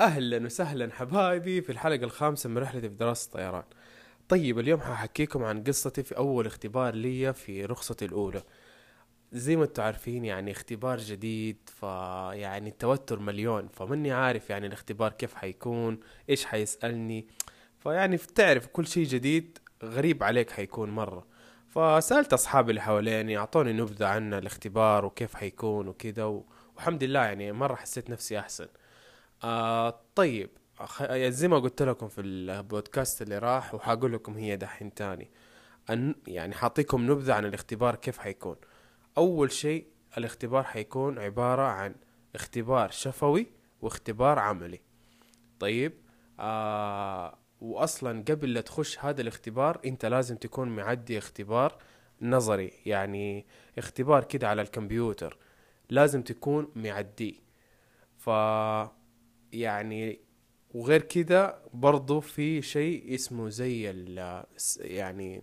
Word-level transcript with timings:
أهلا 0.00 0.46
وسهلا 0.46 0.92
حبايبي 0.92 1.60
في 1.60 1.72
الحلقة 1.72 2.04
الخامسة 2.04 2.50
من 2.50 2.58
رحلتي 2.58 2.88
في 2.88 2.94
دراسة 2.94 3.26
الطيران. 3.26 3.62
طيب 4.28 4.58
اليوم 4.58 4.80
ححكيكم 4.80 5.44
عن 5.44 5.64
قصتي 5.64 6.02
في 6.02 6.16
أول 6.16 6.46
اختبار 6.46 6.94
لي 6.94 7.32
في 7.32 7.64
رخصتي 7.64 8.04
الأولى. 8.04 8.42
زي 9.32 9.56
ما 9.56 9.64
أنتم 9.64 9.82
عارفين 9.82 10.24
يعني 10.24 10.50
اختبار 10.50 10.98
جديد 10.98 11.56
فيعني 11.80 12.68
التوتر 12.68 13.18
مليون 13.18 13.68
فماني 13.68 14.12
عارف 14.12 14.50
يعني 14.50 14.66
الاختبار 14.66 15.12
كيف 15.12 15.34
حيكون 15.34 16.00
إيش 16.30 16.44
حيسألني. 16.44 17.26
فيعني 17.78 18.16
تعرف 18.16 18.66
كل 18.66 18.86
شيء 18.86 19.06
جديد 19.06 19.58
غريب 19.84 20.22
عليك 20.22 20.50
حيكون 20.50 20.90
مرة. 20.90 21.26
فسألت 21.68 22.32
أصحابي 22.32 22.70
اللي 22.70 22.80
حواليني 22.80 23.38
أعطوني 23.38 23.72
نبذة 23.72 24.06
عن 24.06 24.34
الاختبار 24.34 25.04
وكيف 25.04 25.34
حيكون 25.34 25.88
وكذا. 25.88 26.24
والحمد 26.24 27.04
لله 27.04 27.20
يعني 27.24 27.52
مرة 27.52 27.74
حسيت 27.74 28.10
نفسي 28.10 28.38
أحسن. 28.38 28.66
آه 29.44 30.00
طيب 30.14 30.50
يعني 31.00 31.30
زي 31.32 31.48
ما 31.48 31.58
قلت 31.58 31.82
لكم 31.82 32.08
في 32.08 32.20
البودكاست 32.20 33.22
اللي 33.22 33.38
راح 33.38 33.74
وحقول 33.74 34.12
لكم 34.12 34.36
هي 34.36 34.56
دحين 34.56 34.94
تاني. 34.94 35.30
يعني 36.26 36.54
حاعطيكم 36.54 37.10
نبذة 37.10 37.34
عن 37.34 37.44
الاختبار 37.44 37.94
كيف 37.94 38.18
حيكون. 38.18 38.56
أول 39.18 39.52
شيء 39.52 39.86
الاختبار 40.18 40.62
حيكون 40.62 41.18
عبارة 41.18 41.62
عن 41.62 41.94
اختبار 42.34 42.90
شفوي 42.90 43.46
واختبار 43.82 44.38
عملي. 44.38 44.80
طيب 45.60 45.92
آه 46.40 47.38
واصلا 47.60 48.24
قبل 48.28 48.54
لا 48.54 48.60
تخش 48.60 48.98
هذا 48.98 49.20
الاختبار 49.20 49.80
أنت 49.84 50.06
لازم 50.06 50.36
تكون 50.36 50.68
معدي 50.68 51.18
اختبار 51.18 51.78
نظري. 52.22 52.72
يعني 52.86 53.46
اختبار 53.78 54.24
كده 54.24 54.48
على 54.48 54.62
الكمبيوتر. 54.62 55.38
لازم 55.90 56.22
تكون 56.22 56.72
معديه 56.76 57.34
ف 58.16 58.30
يعني 59.52 60.20
وغير 60.74 61.02
كده 61.02 61.58
برضو 61.74 62.20
في 62.20 62.62
شيء 62.62 63.14
اسمه 63.14 63.48
زي 63.48 63.90
ال 63.90 64.44
يعني 64.78 65.42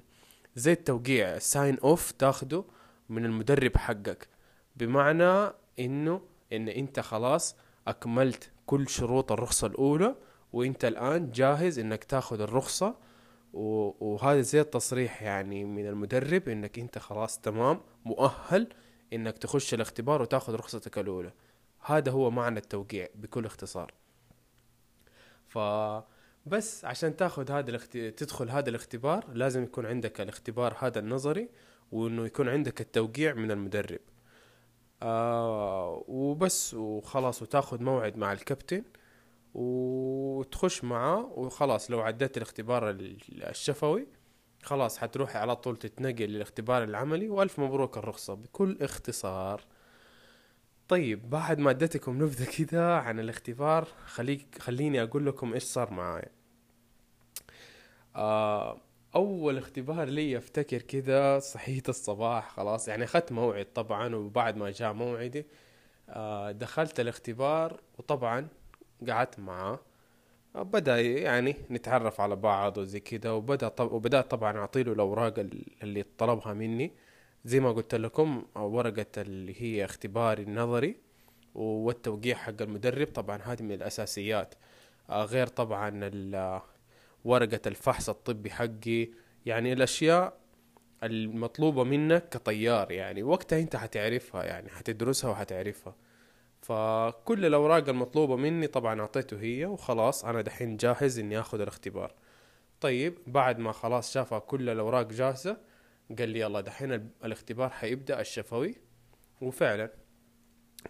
زي 0.55 0.71
التوقيع 0.71 1.37
sign 1.37 1.79
off 1.79 2.11
تاخده 2.11 2.63
من 3.09 3.25
المدرب 3.25 3.77
حقك. 3.77 4.27
بمعنى 4.75 5.51
إنه 5.79 6.21
إن 6.53 6.67
أنت 6.69 6.99
خلاص 6.99 7.55
أكملت 7.87 8.51
كل 8.65 8.89
شروط 8.89 9.31
الرخصة 9.31 9.67
الأولى 9.67 10.15
وأنت 10.53 10.85
الآن 10.85 11.31
جاهز 11.31 11.79
إنك 11.79 12.03
تاخد 12.03 12.41
الرخصة. 12.41 12.95
وهذا 13.53 14.41
زي 14.41 14.61
التصريح 14.61 15.23
يعني 15.23 15.65
من 15.65 15.87
المدرب 15.87 16.49
إنك 16.49 16.79
أنت 16.79 16.97
خلاص 16.97 17.39
تمام 17.39 17.81
مؤهل 18.05 18.67
إنك 19.13 19.37
تخش 19.37 19.73
الاختبار 19.73 20.21
وتاخد 20.21 20.55
رخصتك 20.55 20.97
الأولى. 20.97 21.31
هذا 21.87 22.11
هو 22.11 22.31
معنى 22.31 22.59
التوقيع 22.59 23.07
بكل 23.15 23.45
اختصار. 23.45 23.93
ف 25.47 25.57
بس 26.45 26.85
عشان 26.85 27.15
تاخد 27.15 27.51
هذا 27.51 27.69
الاخت... 27.69 27.97
تدخل 27.97 28.49
هذا 28.49 28.69
الاختبار 28.69 29.25
لازم 29.33 29.63
يكون 29.63 29.85
عندك 29.85 30.21
الاختبار 30.21 30.75
هذا 30.79 30.99
النظري 30.99 31.49
وإنه 31.91 32.25
يكون 32.25 32.49
عندك 32.49 32.81
التوقيع 32.81 33.33
من 33.33 33.51
المدرب. 33.51 33.99
آه 35.03 36.03
وبس 36.07 36.73
وخلاص 36.73 37.41
وتاخد 37.41 37.81
موعد 37.81 38.17
مع 38.17 38.33
الكابتن 38.33 38.83
وتخش 39.53 40.83
معاه 40.83 41.25
وخلاص 41.35 41.91
لو 41.91 42.01
عديت 42.01 42.37
الاختبار 42.37 42.89
ال- 42.89 43.43
الشفوي 43.43 44.07
خلاص 44.63 44.97
حتروح 44.97 45.35
على 45.37 45.55
طول 45.55 45.77
تتنقل 45.77 46.25
للاختبار 46.25 46.83
العملي 46.83 47.29
وألف 47.29 47.59
مبروك 47.59 47.97
الرخصة 47.97 48.33
بكل 48.33 48.77
اختصار. 48.81 49.61
طيب 50.89 51.29
بعد 51.29 51.59
ما 51.59 51.69
اديتكم 51.71 52.15
نبذة 52.23 52.47
كده 52.57 52.97
عن 52.99 53.19
الاختبار 53.19 53.87
خليك 54.05 54.57
خليني 54.61 55.03
أقول 55.03 55.25
لكم 55.25 55.53
إيش 55.53 55.63
صار 55.63 55.91
معايا 55.93 56.29
آه 58.15 58.77
أول 59.15 59.57
اختبار 59.57 60.07
لي 60.07 60.37
أفتكر 60.37 60.81
كده 60.81 61.39
صحيت 61.39 61.89
الصباح 61.89 62.49
خلاص 62.49 62.87
يعني 62.87 63.03
أخذت 63.03 63.31
موعد 63.31 63.65
طبعا 63.75 64.15
وبعد 64.15 64.57
ما 64.57 64.71
جاء 64.71 64.93
موعدي 64.93 65.45
آه 66.09 66.51
دخلت 66.51 66.99
الاختبار 66.99 67.79
وطبعا 67.97 68.47
قعدت 69.09 69.39
معاه. 69.39 69.79
آه، 70.55 70.63
بدأ 70.63 71.01
يعني 71.01 71.55
نتعرف 71.71 72.21
على 72.21 72.35
بعض 72.35 72.77
وزي 72.77 72.99
كده 72.99 73.35
وبدأ 73.35 73.67
طب 73.67 73.91
وبدأت 73.91 74.31
طبعا 74.31 74.57
أعطيله 74.57 74.91
الأوراق 74.93 75.39
ال- 75.39 75.83
اللي 75.83 76.03
طلبها 76.17 76.53
مني. 76.53 76.91
زي 77.45 77.59
ما 77.59 77.71
قلت 77.71 77.95
لكم 77.95 78.45
آه، 78.55 78.65
ورقة 78.65 79.05
اللي 79.21 79.61
هي 79.61 79.85
اختباري 79.85 80.43
النظري 80.43 80.95
والتوقيع 81.55 82.35
حق 82.35 82.61
المدرب. 82.61 83.07
طبعا 83.07 83.37
هذه 83.43 83.61
من 83.63 83.71
الأساسيات. 83.71 84.55
آه، 85.09 85.25
غير 85.25 85.47
طبعا 85.47 85.91
ال- 85.93 86.61
ورقة 87.25 87.59
الفحص 87.67 88.09
الطبي 88.09 88.51
حقي. 88.51 89.09
يعني 89.45 89.73
الأشياء 89.73 90.37
المطلوبة 91.03 91.83
منك 91.83 92.29
كطيار 92.29 92.91
يعني 92.91 93.23
وقتها 93.23 93.59
أنت 93.59 93.75
حتعرفها 93.75 94.43
يعني 94.43 94.69
حتدرسها 94.69 95.29
وحتعرفها. 95.31 95.95
فكل 96.61 97.45
الأوراق 97.45 97.89
المطلوبة 97.89 98.35
مني 98.35 98.67
طبعا 98.67 99.01
أعطيته 99.01 99.39
هي 99.41 99.65
وخلاص 99.65 100.25
أنا 100.25 100.41
دحين 100.41 100.77
جاهز 100.77 101.19
إني 101.19 101.39
أخذ 101.39 101.61
الاختبار. 101.61 102.13
طيب 102.81 103.17
بعد 103.27 103.59
ما 103.59 103.71
خلاص 103.71 104.13
شافها 104.13 104.39
كل 104.39 104.69
الأوراق 104.69 105.07
جاهزة 105.07 105.57
قال 106.19 106.29
لي 106.29 106.39
يلا 106.39 106.61
دحين 106.61 106.93
ال- 106.93 107.09
الاختبار 107.23 107.69
حيبدأ 107.69 108.21
الشفوي. 108.21 108.75
وفعلا 109.41 109.91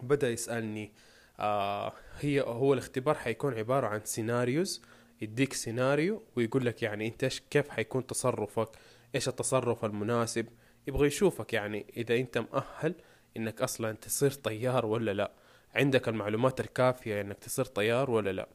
بدأ 0.02 0.30
يسألني 0.30 0.92
آه 1.40 1.92
هي 2.20 2.40
هو 2.40 2.72
الاختبار 2.72 3.14
حيكون 3.14 3.54
عبارة 3.54 3.86
عن 3.86 4.00
scenarios 4.04 4.82
يديك 5.20 5.52
سيناريو 5.52 6.22
ويقول 6.36 6.66
لك 6.66 6.82
يعني 6.82 7.06
أنت 7.08 7.24
إيش 7.24 7.40
كيف 7.50 7.68
حيكون 7.68 8.06
تصرفك 8.06 8.68
إيش 9.14 9.28
التصرف 9.28 9.84
المناسب. 9.84 10.46
يبغى 10.86 11.06
يشوفك 11.06 11.52
يعني 11.52 11.86
إذا 11.96 12.16
أنت 12.16 12.38
مؤهل 12.38 12.94
إنك 13.36 13.62
أصلا 13.62 13.92
تصير 13.92 14.30
طيار 14.30 14.86
ولا 14.86 15.10
لا. 15.10 15.32
عندك 15.74 16.08
المعلومات 16.08 16.60
الكافية 16.60 17.20
إنك 17.20 17.38
تصير 17.38 17.64
طيار 17.64 18.10
ولا 18.10 18.30
لا. 18.32 18.48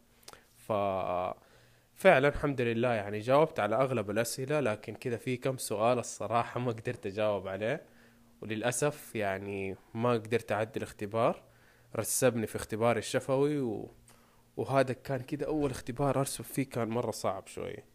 ف 0.58 0.72
فعلا 2.04 2.28
الحمد 2.28 2.62
لله 2.62 2.94
يعني 2.94 3.20
جاوبت 3.20 3.60
على 3.60 3.76
أغلب 3.76 4.10
الأسئلة 4.10 4.60
لكن 4.60 4.96
كذا 4.96 5.18
في 5.18 5.38
كم 5.38 5.58
سؤال 5.58 6.00
الصراحة 6.00 6.60
ما 6.60 6.72
قدرت 6.72 7.06
أجاوب 7.06 7.48
عليه. 7.48 7.86
وللأسف 8.42 9.16
يعني 9.16 9.76
ما 9.94 10.14
قدرت 10.14 10.52
أعدي 10.52 10.78
الاختبار. 10.78 11.44
رسبني 11.96 12.48
في 12.48 12.56
اختباري 12.56 13.00
الشفوي 13.00 13.60
و... 13.60 13.92
وهذا 14.58 14.94
كان 14.94 15.20
كده 15.20 15.46
أول 15.48 15.72
اختبار 15.72 16.20
أرسب 16.20 16.44
فيه 16.44 16.70
كان 16.70 16.90
مرة 16.90 17.12
صعب 17.12 17.48
شوية 17.48 17.86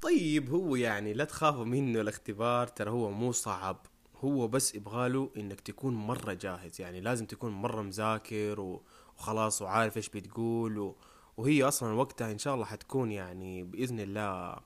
طيب 0.00 0.50
هو 0.50 0.76
يعني 0.76 1.12
لا 1.12 1.24
تخافوا 1.24 1.64
منه 1.64 2.00
الاختبار 2.00 2.66
ترى 2.66 2.90
هو 2.90 3.10
مو 3.10 3.32
صعب. 3.32 3.86
هو 4.20 4.48
بس 4.48 4.74
يبغاله 4.74 5.30
إنك 5.36 5.60
تكون 5.60 5.94
مرة 5.94 6.32
جاهز. 6.32 6.80
يعني 6.80 7.00
لازم 7.00 7.26
تكون 7.26 7.52
مرة 7.52 7.82
مذاكر. 7.82 8.80
وخلاص 9.18 9.62
وعارف 9.62 9.96
إيش 9.96 10.08
بتقول 10.08 10.78
و... 10.78 10.96
وهي 11.36 11.62
أصلا 11.62 11.94
وقتها 11.94 12.32
إن 12.32 12.38
شاء 12.38 12.54
الله 12.54 12.64
حتكون 12.64 13.12
يعني 13.12 13.62
بإذن 13.62 14.00
الله 14.00 14.56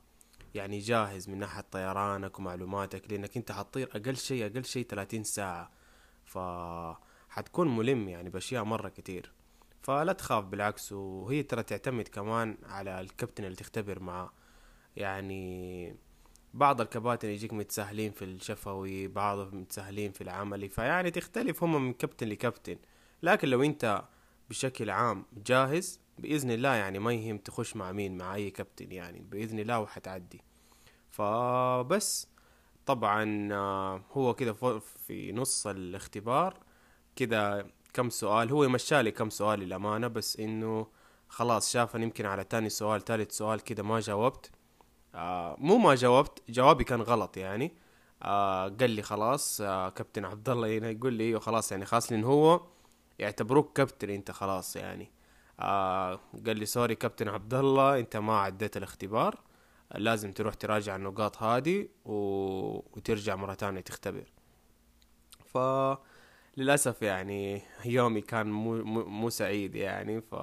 يعني 0.55 0.79
جاهز 0.79 1.29
من 1.29 1.39
ناحية 1.39 1.65
طيرانك 1.71 2.39
ومعلوماتك 2.39 3.13
لأنك 3.13 3.37
أنت 3.37 3.53
حتطير 3.53 3.91
أقل 3.97 4.17
شيء 4.17 4.47
أقل 4.47 4.65
شيء 4.65 4.87
30 4.87 5.25
ساعة. 5.25 5.71
ف 6.25 6.39
حتكون 7.29 7.77
ملم 7.77 8.09
يعني 8.09 8.31
بأشياء 8.31 8.65
مرة 8.65 8.89
كتير. 8.89 9.33
فلا 9.83 10.13
تخاف 10.13 10.45
بالعكس 10.45 10.93
وهي 10.93 11.43
ترى 11.43 11.63
تعتمد 11.63 12.09
كمان 12.09 12.59
على 12.63 13.01
الكابتن 13.01 13.45
اللي 13.45 13.57
تختبر 13.57 14.01
معاه. 14.01 14.31
يعني 14.97 15.97
بعض 16.55 16.81
الكباتن 16.81 17.29
يجيك 17.29 17.53
متساهلين 17.53 18.13
في 18.13 18.25
الشفوي 18.25 19.09
بعضهم 19.09 19.61
متساهلين 19.61 20.13
في 20.13 20.21
العملي 20.21 20.69
فيعني 20.69 21.11
تختلف 21.11 21.65
هم 21.65 21.85
من 21.85 21.93
كابتن 21.93 22.29
لكابتن. 22.29 22.79
لكن 23.23 23.49
لو 23.49 23.63
انت 23.63 24.05
بشكل 24.51 24.91
عام 24.91 25.25
جاهز 25.47 26.01
بإذن 26.19 26.51
الله 26.51 26.75
يعني 26.75 26.99
ما 26.99 27.13
يهم 27.13 27.39
تخش 27.39 27.77
مع 27.77 27.93
مين 27.93 28.17
مع 28.17 28.35
أي 28.35 28.51
كابتن 28.51 28.93
يعني 28.93 29.21
بإذن 29.21 29.59
الله 29.59 29.81
وحتعدي. 29.81 30.41
فبس 31.11 32.29
طبعا 32.87 33.49
آه، 33.53 34.05
هو 34.13 34.35
كده 34.35 34.53
في 34.83 35.33
نص 35.33 35.67
الاختبار. 35.67 36.59
كده 37.17 37.67
كم 37.95 38.11
سؤال 38.11 38.51
هو 38.51 38.65
يمشالي 38.65 39.11
كم 39.11 39.31
سؤال 39.31 39.61
للأمانة 39.61 40.09
بس 40.09 40.41
إنه 40.41 40.87
خلاص 41.29 41.73
شافني 41.73 42.03
يمكن 42.03 42.27
على 42.27 42.45
تاني 42.45 42.69
سؤال 42.69 43.01
تالت 43.01 43.33
سؤال 43.33 43.61
كده 43.61 43.83
ما 43.83 44.01
جاوبت. 44.01 44.51
آه 45.15 45.57
مو 45.59 45.79
ما 45.79 45.95
جاوبت 45.95 46.43
جوابي 46.49 46.85
كان 46.85 47.03
غلط 47.03 47.37
يعني. 47.37 47.73
آه 48.23 48.69
قال 48.69 48.91
لي 48.91 49.03
خلاص 49.03 49.61
آه 49.61 49.89
كابتن 49.89 50.25
عبد 50.25 50.49
الله 50.49 50.79
هنا 50.79 50.91
يقول 50.91 51.13
لي 51.13 51.25
أيوه 51.25 51.41
خلاص 51.41 51.73
يعني 51.73 51.85
خلاص 51.87 52.13
لأن 52.13 52.25
هو 52.25 52.61
يعتبروك 53.19 53.77
كابتن 53.77 54.11
أنت 54.11 54.31
خلاص 54.31 54.77
يعني. 54.77 55.11
آه 55.61 56.21
قال 56.47 56.57
لي 56.59 56.67
سوري 56.67 56.95
كابتن 56.95 57.29
عبد 57.29 57.55
الله 57.55 57.99
أنت 57.99 58.17
ما 58.17 58.39
عديت 58.41 58.77
الاختبار 58.77 59.39
لازم 59.95 60.33
تروح 60.33 60.55
تراجع 60.55 60.97
النقاط 60.97 61.43
هذه 61.43 61.89
و... 62.05 62.15
وترجع 62.97 63.37
مرة 63.37 63.55
تانية 63.55 63.81
تختبر. 63.81 64.33
ف 65.47 65.59
للأسف 66.57 67.03
يعني 67.03 67.63
يومي 67.85 68.21
كان 68.21 68.51
مو 68.51 68.85
مو, 69.05 69.31
سعيد 69.31 69.75
يعني. 69.75 70.21
ف 70.21 70.35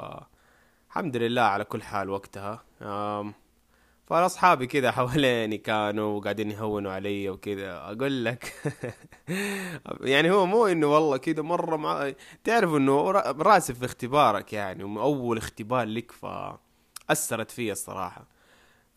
الحمد 0.90 1.18
لله 1.18 1.42
على 1.42 1.64
كل 1.64 1.84
حال 1.84 2.10
وقتها. 2.10 2.64
أم 4.12 4.16
فاصحابي 4.16 4.68
كذا 4.68 4.92
حواليني 4.92 5.58
كانوا 5.58 6.20
قاعدين 6.22 6.52
يهونوا 6.52 6.92
علي 6.92 7.30
وكذا 7.30 7.78
أقول 7.78 8.26
لك 8.26 8.54
يعني 10.02 10.32
هو 10.32 10.46
مو 10.46 10.68
إنه 10.68 10.88
والله 10.88 11.18
كذا 11.18 11.42
مرة 11.42 11.76
مع... 11.78 12.14
تعرف 12.44 12.74
إنه 12.74 13.12
راسف 13.12 13.80
في 13.80 13.86
اختبارك 13.86 14.54
يعني 14.54 14.84
اول 14.84 15.38
اختبار 15.38 15.86
لك 15.88 16.12
فأثرت 16.12 17.52
فيا 17.52 17.72
الصراحة. 17.72 18.28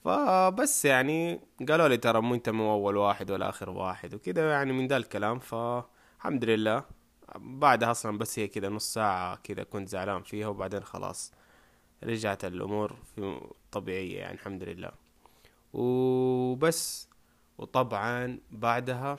فبس 0.04 0.84
يعني 0.84 1.40
قالوا 1.68 1.88
لي 1.88 1.96
ترى 1.96 2.20
مو 2.20 2.34
أنت 2.34 2.48
مو 2.48 2.72
أول 2.72 2.96
واحد 2.96 3.30
ولا 3.30 3.48
آخر 3.48 3.70
واحد 3.70 4.14
وكذا 4.14 4.50
يعني 4.50 4.72
من 4.72 4.86
ذا 4.88 4.96
الكلام. 4.96 5.38
فالحمد 5.38 6.44
لله. 6.44 6.84
بعدها 7.36 7.90
أصلا 7.90 8.18
بس 8.18 8.38
هي 8.38 8.48
كذا 8.48 8.68
نص 8.68 8.94
ساعة 8.94 9.36
كذا 9.44 9.62
كنت 9.62 9.88
زعلان 9.88 10.22
فيها 10.22 10.48
وبعدين 10.48 10.82
خلاص 10.84 11.32
رجعت 12.04 12.44
الأمور 12.44 12.96
في 13.16 13.40
طبيعية 13.72 14.18
يعني 14.18 14.34
الحمد 14.34 14.62
لله. 14.62 15.01
وبس. 15.72 17.08
وطبعا 17.58 18.40
بعدها 18.50 19.19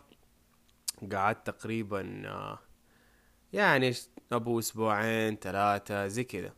قعدت 1.12 1.48
تقريبا 1.48 2.02
يعني 3.54 3.94
أبو 4.32 4.60
أسبوعين 4.60 5.36
ثلاثة 5.36 6.08
زي 6.08 6.24
كذا. 6.24 6.54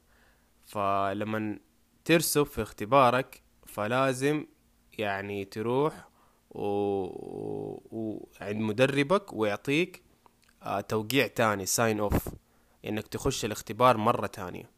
فلما 0.65 1.59
ترسب 2.05 2.43
في 2.43 2.61
اختبارك 2.61 3.41
فلازم 3.65 4.45
يعني 4.97 5.45
تروح 5.45 6.07
وعند 6.49 7.11
و... 7.91 8.65
مدربك 8.67 9.33
ويعطيك 9.33 10.03
آه 10.63 10.81
توقيع 10.81 11.27
تاني 11.27 11.65
sign 11.65 11.99
off 11.99 12.29
إنك 12.85 13.07
تخش 13.07 13.45
الاختبار 13.45 13.97
مرة 13.97 14.27
تانية. 14.27 14.74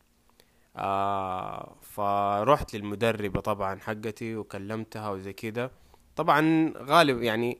آه 0.78 1.76
فرحت 1.82 2.74
للمدربة 2.76 3.40
طبعا 3.42 3.80
حقتي 3.80 4.36
وكلمتها 4.36 5.10
وزي 5.10 5.34
كده. 5.34 5.72
طبعا 6.16 6.74
غالب 6.78 7.22
يعني 7.24 7.58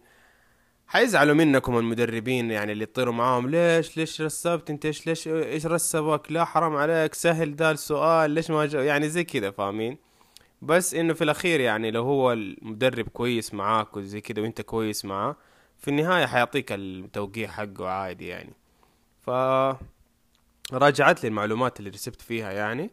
حيزعلوا 0.88 1.36
منكم 1.36 1.78
المدربين 1.78 2.52
يعني 2.52 2.72
اللي 2.72 2.84
يطيروا 2.84 3.14
معاهم 3.14 3.50
ليش 3.50 3.98
ليش 3.98 4.22
رسبت 4.22 4.70
أنت؟ 4.70 4.86
إيش 4.86 5.08
ليش 5.08 5.28
إيش 5.28 5.66
رسبك؟ 5.66 6.32
لا 6.32 6.46
حرام 6.46 6.76
عليك 6.76 7.14
سهل 7.14 7.56
ده 7.56 7.72
السؤال 7.72 8.32
ليش 8.32 8.52
ما 8.52 8.66
يعني 8.66 9.10
زي 9.10 9.24
كذا 9.24 9.52
فاهمين؟ 9.52 9.98
بس 10.62 10.94
إنه 10.94 11.14
في 11.14 11.24
الأخير 11.24 11.60
يعني 11.60 11.92
لو 11.92 12.04
هو 12.04 12.34
المدرب 12.34 13.08
كويس 13.08 13.54
معاك 13.54 13.98
وزي 13.98 14.22
كده 14.22 14.42
وأنت 14.42 14.62
كويس 14.62 15.06
معاه 15.06 15.36
في 15.78 15.88
النهاية 15.88 16.26
حيعطيك 16.26 16.72
التوقيع 16.72 17.48
حقه 17.48 17.90
عادي 17.90 18.28
يعني. 18.28 18.54
ف 19.22 19.30
راجعت 20.74 21.24
لي 21.24 21.30
المعلومات 21.30 21.80
اللي 21.80 21.90
رسبت 21.90 22.22
فيها 22.22 22.52
يعني. 22.52 22.92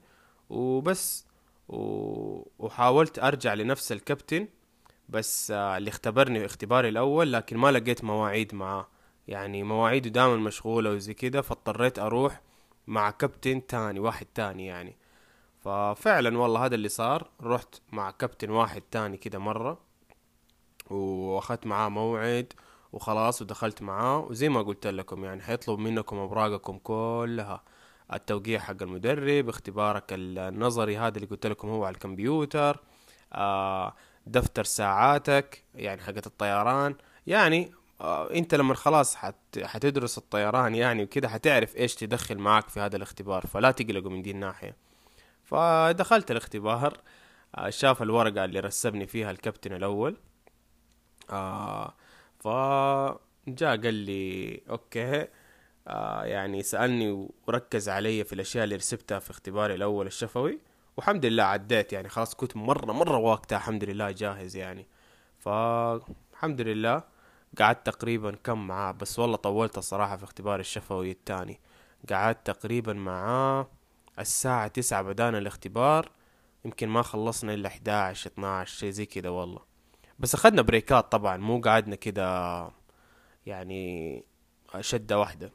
وبس. 0.54 1.26
وحاولت 2.58 3.18
أرجع 3.18 3.54
لنفس 3.54 3.92
الكابتن 3.92 4.48
بس 5.08 5.50
آه، 5.50 5.76
اللي 5.76 5.90
اختبرني 5.90 6.44
اختباري 6.44 6.88
الأول 6.88 7.32
لكن 7.32 7.56
ما 7.56 7.72
لقيت 7.72 8.04
مواعيد 8.04 8.54
معاه 8.54 8.88
يعني 9.28 9.62
مواعيده 9.62 10.10
دائما 10.10 10.36
مشغولة 10.36 10.90
وزي 10.90 11.14
كده 11.14 11.42
فاضطريت 11.42 11.98
أروح 11.98 12.40
مع 12.86 13.10
كابتن 13.10 13.66
تاني 13.66 14.00
واحد 14.00 14.26
تاني 14.34 14.66
يعني. 14.66 14.96
ففعلا 15.60 16.38
والله 16.38 16.64
هذا 16.64 16.74
اللي 16.74 16.88
صار. 16.88 17.30
رحت 17.42 17.74
مع 17.92 18.10
كابتن 18.10 18.50
واحد 18.50 18.82
تاني 18.90 19.16
كده 19.16 19.38
مرة 19.38 19.78
واخدت 20.90 21.66
معاه 21.66 21.88
موعد 21.88 22.52
وخلاص 22.92 23.42
ودخلت 23.42 23.82
معاه 23.82 24.18
وزي 24.18 24.48
ما 24.48 24.62
قلت 24.62 24.86
لكم 24.86 25.24
يعني 25.24 25.42
حيطلب 25.42 25.78
منكم 25.78 26.16
اوراقكم 26.18 26.78
كلها. 26.78 27.62
التوقيع 28.12 28.58
حق 28.60 28.82
المدرب 28.82 29.48
اختبارك 29.48 30.04
النظري 30.12 30.98
هذا 30.98 31.16
اللي 31.16 31.26
قلت 31.26 31.46
لكم 31.46 31.68
هو 31.68 31.84
على 31.84 31.94
الكمبيوتر 31.94 32.80
آه 33.32 33.94
دفتر 34.26 34.64
ساعاتك 34.64 35.64
يعني 35.74 36.02
حقت 36.02 36.26
الطيران. 36.26 36.94
يعني 37.26 37.72
آه 38.00 38.30
انت 38.30 38.54
لما 38.54 38.74
خلاص 38.74 39.16
حت 39.16 39.58
حتدرس 39.62 40.18
الطيران 40.18 40.74
يعني 40.74 41.02
وكده 41.02 41.28
حتعرف 41.28 41.76
إيش 41.76 41.94
تدخل 41.94 42.38
معك 42.38 42.68
في 42.68 42.80
هذا 42.80 42.96
الاختبار 42.96 43.46
فلا 43.46 43.70
تقلقوا 43.70 44.10
من 44.10 44.22
دي 44.22 44.30
الناحية. 44.30 44.76
فدخلت 45.44 46.30
الاختبار 46.30 47.00
آه 47.54 47.70
شاف 47.70 48.02
الورقة 48.02 48.44
اللي 48.44 48.60
رسبني 48.60 49.06
فيها 49.06 49.30
الكابتن 49.30 49.72
الأول. 49.72 50.16
آه 51.30 51.94
فجاء 52.38 53.76
قال 53.82 53.94
لي 53.94 54.60
أوكي. 54.70 55.26
آه 55.88 56.24
يعني 56.24 56.62
سألني 56.62 57.28
وركز 57.46 57.88
علي 57.88 58.24
في 58.24 58.32
الأشياء 58.32 58.64
اللي 58.64 58.76
رسبتها 58.76 59.18
في 59.18 59.30
اختباري 59.30 59.74
الأول 59.74 60.06
الشفوي 60.06 60.58
والحمد 60.96 61.26
لله 61.26 61.42
عديت 61.42 61.92
يعني 61.92 62.08
خلاص 62.08 62.34
كنت 62.34 62.56
مرة 62.56 62.92
مرة 62.92 63.16
وقتها 63.18 63.56
الحمد 63.56 63.84
لله 63.84 64.10
جاهز 64.10 64.56
يعني. 64.56 64.86
فالحمد 65.38 66.60
لله 66.60 67.02
قعدت 67.60 67.86
تقريبا 67.86 68.36
كم 68.44 68.66
معاه 68.66 68.92
بس 68.92 69.18
والله 69.18 69.36
طولت 69.36 69.78
الصراحة 69.78 70.16
في 70.16 70.24
اختبار 70.24 70.60
الشفوي 70.60 71.10
التاني 71.10 71.60
قعدت 72.10 72.46
تقريبا 72.50 72.92
معاه 72.92 73.68
الساعة 74.18 74.68
تسعة 74.68 75.02
بدانا 75.02 75.38
الاختبار 75.38 76.10
يمكن 76.64 76.88
ما 76.88 77.02
خلصنا 77.02 77.54
إلا 77.54 77.68
11 77.68 78.30
12 78.30 78.76
شي 78.78 78.92
زي 78.92 79.06
كده 79.06 79.32
والله. 79.32 79.60
بس 80.18 80.34
أخذنا 80.34 80.62
بريكات 80.62 81.12
طبعا 81.12 81.36
مو 81.36 81.60
قعدنا 81.60 81.96
كده 81.96 82.24
يعني 83.46 84.24
شدة 84.80 85.18
واحدة. 85.18 85.52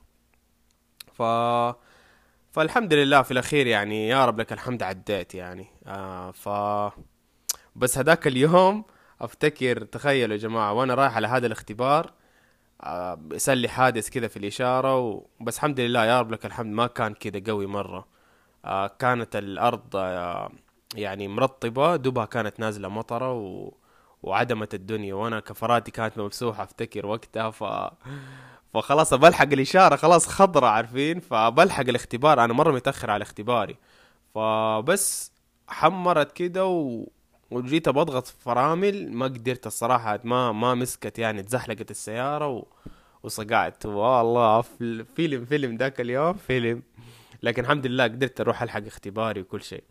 ف 1.20 1.24
فالحمد 2.52 2.94
لله 2.94 3.22
في 3.22 3.32
الأخير 3.32 3.68
يعني 3.68 4.08
يا 4.08 4.26
رب 4.26 4.40
لك 4.40 4.54
الحمد 4.54 4.84
عديت 4.84 5.36
يعني. 5.36 5.68
آه 5.88 6.32
ف 6.32 6.50
بس 7.76 7.98
هذاك 7.98 8.28
اليوم 8.28 8.86
أفتكر 9.22 9.86
تخيلوا 9.86 10.36
يا 10.36 10.40
جماعة 10.42 10.74
وأنا 10.74 10.94
رايح 10.94 11.16
على 11.16 11.28
هذا 11.28 11.48
الاختبار 11.48 12.14
آه 12.84 13.20
حادث 13.68 14.10
كذا 14.10 14.28
في 14.28 14.38
الإشارة 14.38 15.00
و... 15.00 15.26
بس 15.42 15.56
الحمد 15.58 15.80
لله 15.80 16.06
يا 16.06 16.20
رب 16.22 16.32
لك 16.32 16.46
الحمد 16.46 16.74
ما 16.74 16.88
كان 16.88 17.14
كذا 17.14 17.42
قوي 17.52 17.66
مرة. 17.68 18.08
آه 18.66 18.88
كانت 18.88 19.36
الأرض 19.36 19.96
آه 19.96 20.52
يعني 20.96 21.28
مرطبة 21.28 21.96
دوبها 21.96 22.26
كانت 22.26 22.60
نازلة 22.60 22.90
مطرة 22.90 23.34
و... 23.34 23.74
وعدمت 24.24 24.74
الدنيا 24.74 25.14
وأنا 25.14 25.40
كفراتي 25.40 25.92
كانت 25.92 26.18
ممسوحة 26.18 26.64
أفتكر 26.64 27.06
وقتها 27.06 27.52
ف 27.52 27.64
فخلاص 28.74 29.14
بلحق 29.14 29.54
الإشارة 29.54 29.96
خلاص 29.96 30.28
خضرة 30.28 30.68
عارفين؟ 30.68 31.20
فبلحق 31.20 31.88
الاختبار 31.88 32.44
أنا 32.44 32.54
مرة 32.54 32.72
متأخر 32.72 33.12
على 33.12 33.22
اختباري. 33.22 33.76
فبس 34.36 35.32
حمرت 35.68 36.32
كده 36.32 36.66
و... 36.66 37.08
وجيت 37.52 37.90
بضغط 37.90 38.28
فرامل 38.28 39.14
ما 39.14 39.26
قدرت 39.26 39.68
الصراحة 39.68 40.20
ما 40.24 40.52
ما 40.52 40.76
مسكت 40.76 41.20
يعني 41.20 41.40
اتزحلقت 41.40 41.92
السيارة 41.92 42.48
و... 42.48 42.66
وصقعت. 43.24 43.86
والله 43.86 44.62
فيلم 45.16 45.46
فيلم 45.46 45.76
ذاك 45.76 46.02
اليوم 46.02 46.34
فيلم. 46.34 46.84
لكن 47.44 47.64
الحمد 47.64 47.88
لله 47.88 48.04
قدرت 48.04 48.42
أروح 48.42 48.62
ألحق 48.62 48.86
اختباري 48.86 49.42
وكل 49.42 49.64
شيء. 49.64 49.84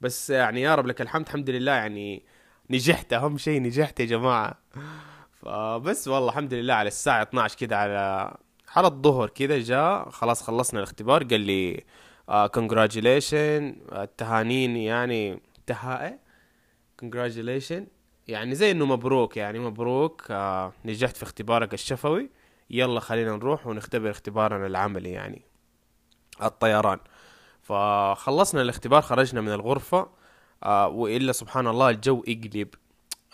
بس 0.00 0.30
يعني 0.30 0.62
يا 0.62 0.74
رب 0.74 0.86
لك 0.86 1.00
الحمد 1.00 1.26
الحمد 1.26 1.50
لله 1.50 1.72
يعني 1.72 2.22
نجحت 2.70 3.12
أهم 3.12 3.38
شيء 3.38 3.62
نجحت 3.62 4.00
يا 4.00 4.04
جماعة. 4.04 4.58
فبس 5.42 6.08
والله 6.08 6.28
الحمد 6.28 6.54
لله 6.54 6.74
على 6.74 6.88
الساعة 6.88 7.22
12 7.22 7.56
كده 7.56 7.78
على 7.78 8.34
على 8.76 8.86
الظهر 8.86 9.28
كده 9.28 9.58
جاء 9.58 10.10
خلاص 10.10 10.42
خلصنا 10.42 10.80
الاختبار 10.80 11.24
قال 11.24 11.40
لي 11.40 11.84
congratulation 12.54 13.76
آه 13.92 14.02
التهانين 14.04 14.76
يعني 14.76 15.40
تهائي 15.66 16.18
congratulation 17.00 17.86
يعني 18.28 18.54
زي 18.54 18.70
إنه 18.70 18.86
مبروك 18.86 19.36
يعني 19.36 19.58
مبروك 19.58 20.26
آه 20.30 20.72
نجحت 20.84 21.16
في 21.16 21.22
اختبارك 21.22 21.74
الشفوي 21.74 22.30
يلا 22.70 23.00
خلينا 23.00 23.36
نروح 23.36 23.66
ونختبر 23.66 24.10
اختبارنا 24.10 24.66
العملي 24.66 25.10
يعني 25.10 25.42
الطيران. 26.42 26.98
فخلصنا 27.62 28.62
الاختبار 28.62 29.02
خرجنا 29.02 29.40
من 29.40 29.52
الغرفة 29.52 30.10
آه 30.64 30.88
وإلا 30.88 31.32
سبحان 31.32 31.66
الله 31.66 31.90
الجو 31.90 32.24
يقلب 32.26 32.68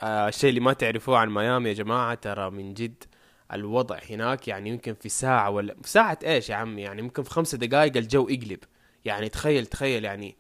آه 0.03 0.29
الشيء 0.29 0.49
اللي 0.51 0.61
ما 0.61 0.73
تعرفوه 0.73 1.19
عن 1.19 1.31
ميامي 1.31 1.69
يا 1.69 1.75
جماعة 1.75 2.15
ترى 2.15 2.51
من 2.51 2.75
جد 2.75 3.05
الوضع 3.53 3.99
هناك 4.11 4.49
يعني 4.49 4.71
يمكن 4.71 4.95
في 4.95 5.09
ساعة 5.09 5.51
ولا 5.51 5.75
في 5.83 5.89
ساعة 5.89 6.19
إيش 6.25 6.51
يا 6.51 6.55
عمي؟ 6.55 6.83
يعني 6.83 7.03
ممكن 7.03 7.23
في 7.23 7.31
خمسة 7.31 7.59
دقائق 7.59 7.97
الجو 7.97 8.29
يقلب. 8.29 8.59
يعني 9.05 9.29
تخيل 9.29 9.67
تخيل 9.67 10.05
يعني 10.05 10.37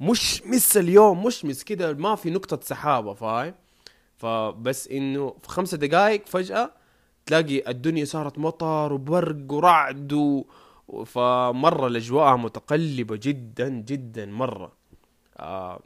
مش 0.00 0.42
مس 0.42 0.76
اليوم 0.76 1.24
مش 1.26 1.44
مس 1.44 1.64
كده 1.64 1.92
ما 1.92 2.14
في 2.14 2.30
نقطة 2.30 2.60
سحابة 2.62 3.14
فاهم؟ 3.14 3.54
فبس 4.16 4.88
إنه 4.88 5.36
في 5.42 5.48
خمسة 5.48 5.76
دقائق 5.76 6.26
فجأة 6.26 6.70
تلاقي 7.26 7.70
الدنيا 7.70 8.04
صارت 8.04 8.38
مطر 8.38 8.92
وبرق 8.92 9.52
ورعد 9.52 10.12
و... 10.12 10.44
فمرة 11.06 11.86
الأجواء 11.86 12.36
متقلبة 12.36 13.16
جدا 13.22 13.68
جدا 13.68 14.26
مرة. 14.26 14.72
آه 15.38 15.80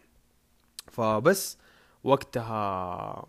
فبس 0.93 1.59
وقتها 2.05 3.27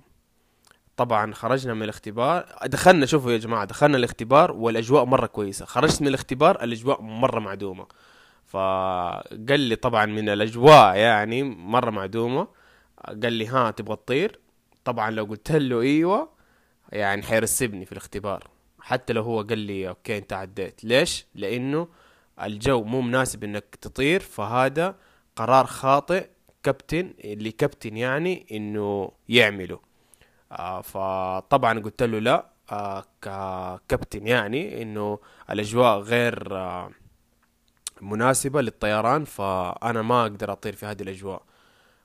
طبعا 0.97 1.33
خرجنا 1.33 1.73
من 1.73 1.83
الاختبار. 1.83 2.55
دخلنا 2.65 3.05
شوفوا 3.05 3.31
يا 3.31 3.37
جماعة 3.37 3.65
دخلنا 3.65 3.97
الاختبار 3.97 4.51
والأجواء 4.51 5.05
مرة 5.05 5.25
كويسة. 5.25 5.65
خرجت 5.65 6.01
من 6.01 6.07
الاختبار 6.07 6.63
الأجواء 6.63 7.01
مرة 7.01 7.39
معدومة. 7.39 7.87
فقال 8.45 9.59
لي 9.59 9.75
طبعا 9.75 10.05
من 10.05 10.29
الأجواء 10.29 10.95
يعني 10.95 11.43
مرة 11.43 11.89
معدومة. 11.89 12.47
قال 13.23 13.33
لي 13.33 13.47
ها 13.47 13.71
تبغى 13.71 13.95
تطير؟ 13.95 14.39
طبعا 14.83 15.11
لو 15.11 15.25
قلت 15.25 15.51
له 15.51 15.81
إيوه 15.81 16.29
يعني 16.91 17.23
حيرسبني 17.23 17.85
في 17.85 17.91
الاختبار. 17.91 18.47
حتى 18.81 19.13
لو 19.13 19.23
هو 19.23 19.41
قال 19.41 19.59
لي 19.59 19.89
أوكي 19.89 20.17
أنت 20.17 20.33
عديت. 20.33 20.83
ليش؟ 20.83 21.25
لأنه 21.35 21.87
الجو 22.41 22.83
مو 22.83 23.01
مناسب 23.01 23.43
إنك 23.43 23.75
تطير. 23.81 24.19
فهذا 24.19 24.95
قرار 25.35 25.65
خاطئ. 25.65 26.27
كابتن 26.63 27.13
اللي 27.23 27.51
كابتن 27.51 27.97
يعني 27.97 28.45
إنه 28.51 29.11
يعمله. 29.29 29.79
آه 30.51 30.81
فطبعا 30.81 31.79
قلت 31.79 32.03
له 32.03 32.19
لا 32.19 32.45
آه 32.71 33.03
ككابتن 33.21 34.27
يعني 34.27 34.81
إنه 34.81 35.19
الأجواء 35.49 35.99
غير 35.99 36.57
آه 36.57 36.91
مناسبة 38.01 38.61
للطيران 38.61 39.25
فأنا 39.25 40.01
ما 40.01 40.21
أقدر 40.21 40.51
أطير 40.51 40.75
في 40.75 40.85
هذه 40.85 41.01
الأجواء. 41.01 41.41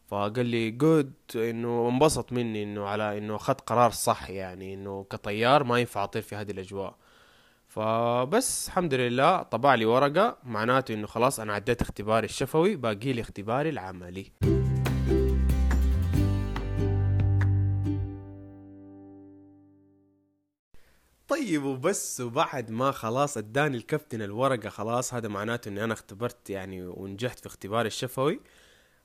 فقال 0.09 0.47
لي 0.47 0.71
جود 0.71 1.13
إنه 1.37 1.89
انبسط 1.89 2.33
مني 2.33 2.63
إنه 2.63 2.87
على 2.87 3.19
إنه 3.19 3.37
أخذت 3.37 3.61
قرار 3.61 3.91
صح 3.91 4.31
يعني 4.31 4.75
إنه 4.75 5.07
كطيار 5.11 5.65
ما 5.65 5.79
ينفع 5.79 6.05
أطير 6.05 6.23
في 6.23 6.37
هذه 6.37 6.51
الأجواء. 6.51 6.95
فبس 7.79 8.69
الحمد 8.69 8.95
لله 8.95 9.43
طبع 9.43 9.75
لي 9.75 9.85
ورقة 9.85 10.39
معناته 10.45 10.95
إنه 10.95 11.07
خلاص 11.07 11.41
أنا 11.41 11.53
عديت 11.53 11.83
اختباري 11.83 12.25
الشفوي 12.25 12.77
باقي 12.77 13.13
لي 13.13 13.21
اختباري 13.21 13.69
العملي. 13.69 14.33
طيب 21.29 21.65
وبس 21.65 22.21
وبعد 22.21 22.71
ما 22.71 22.91
خلاص 22.91 23.37
أداني 23.37 23.77
الكابتن 23.77 24.23
الورقة 24.23 24.69
خلاص 24.69 25.15
هذا 25.15 25.29
معناته 25.29 25.69
إني 25.69 25.85
أنا 25.85 25.93
اختبرت 25.93 26.51
يعني 26.51 26.83
ونجحت 26.87 27.39
في 27.39 27.47
اختباري 27.47 27.87
الشفوي. 27.87 28.41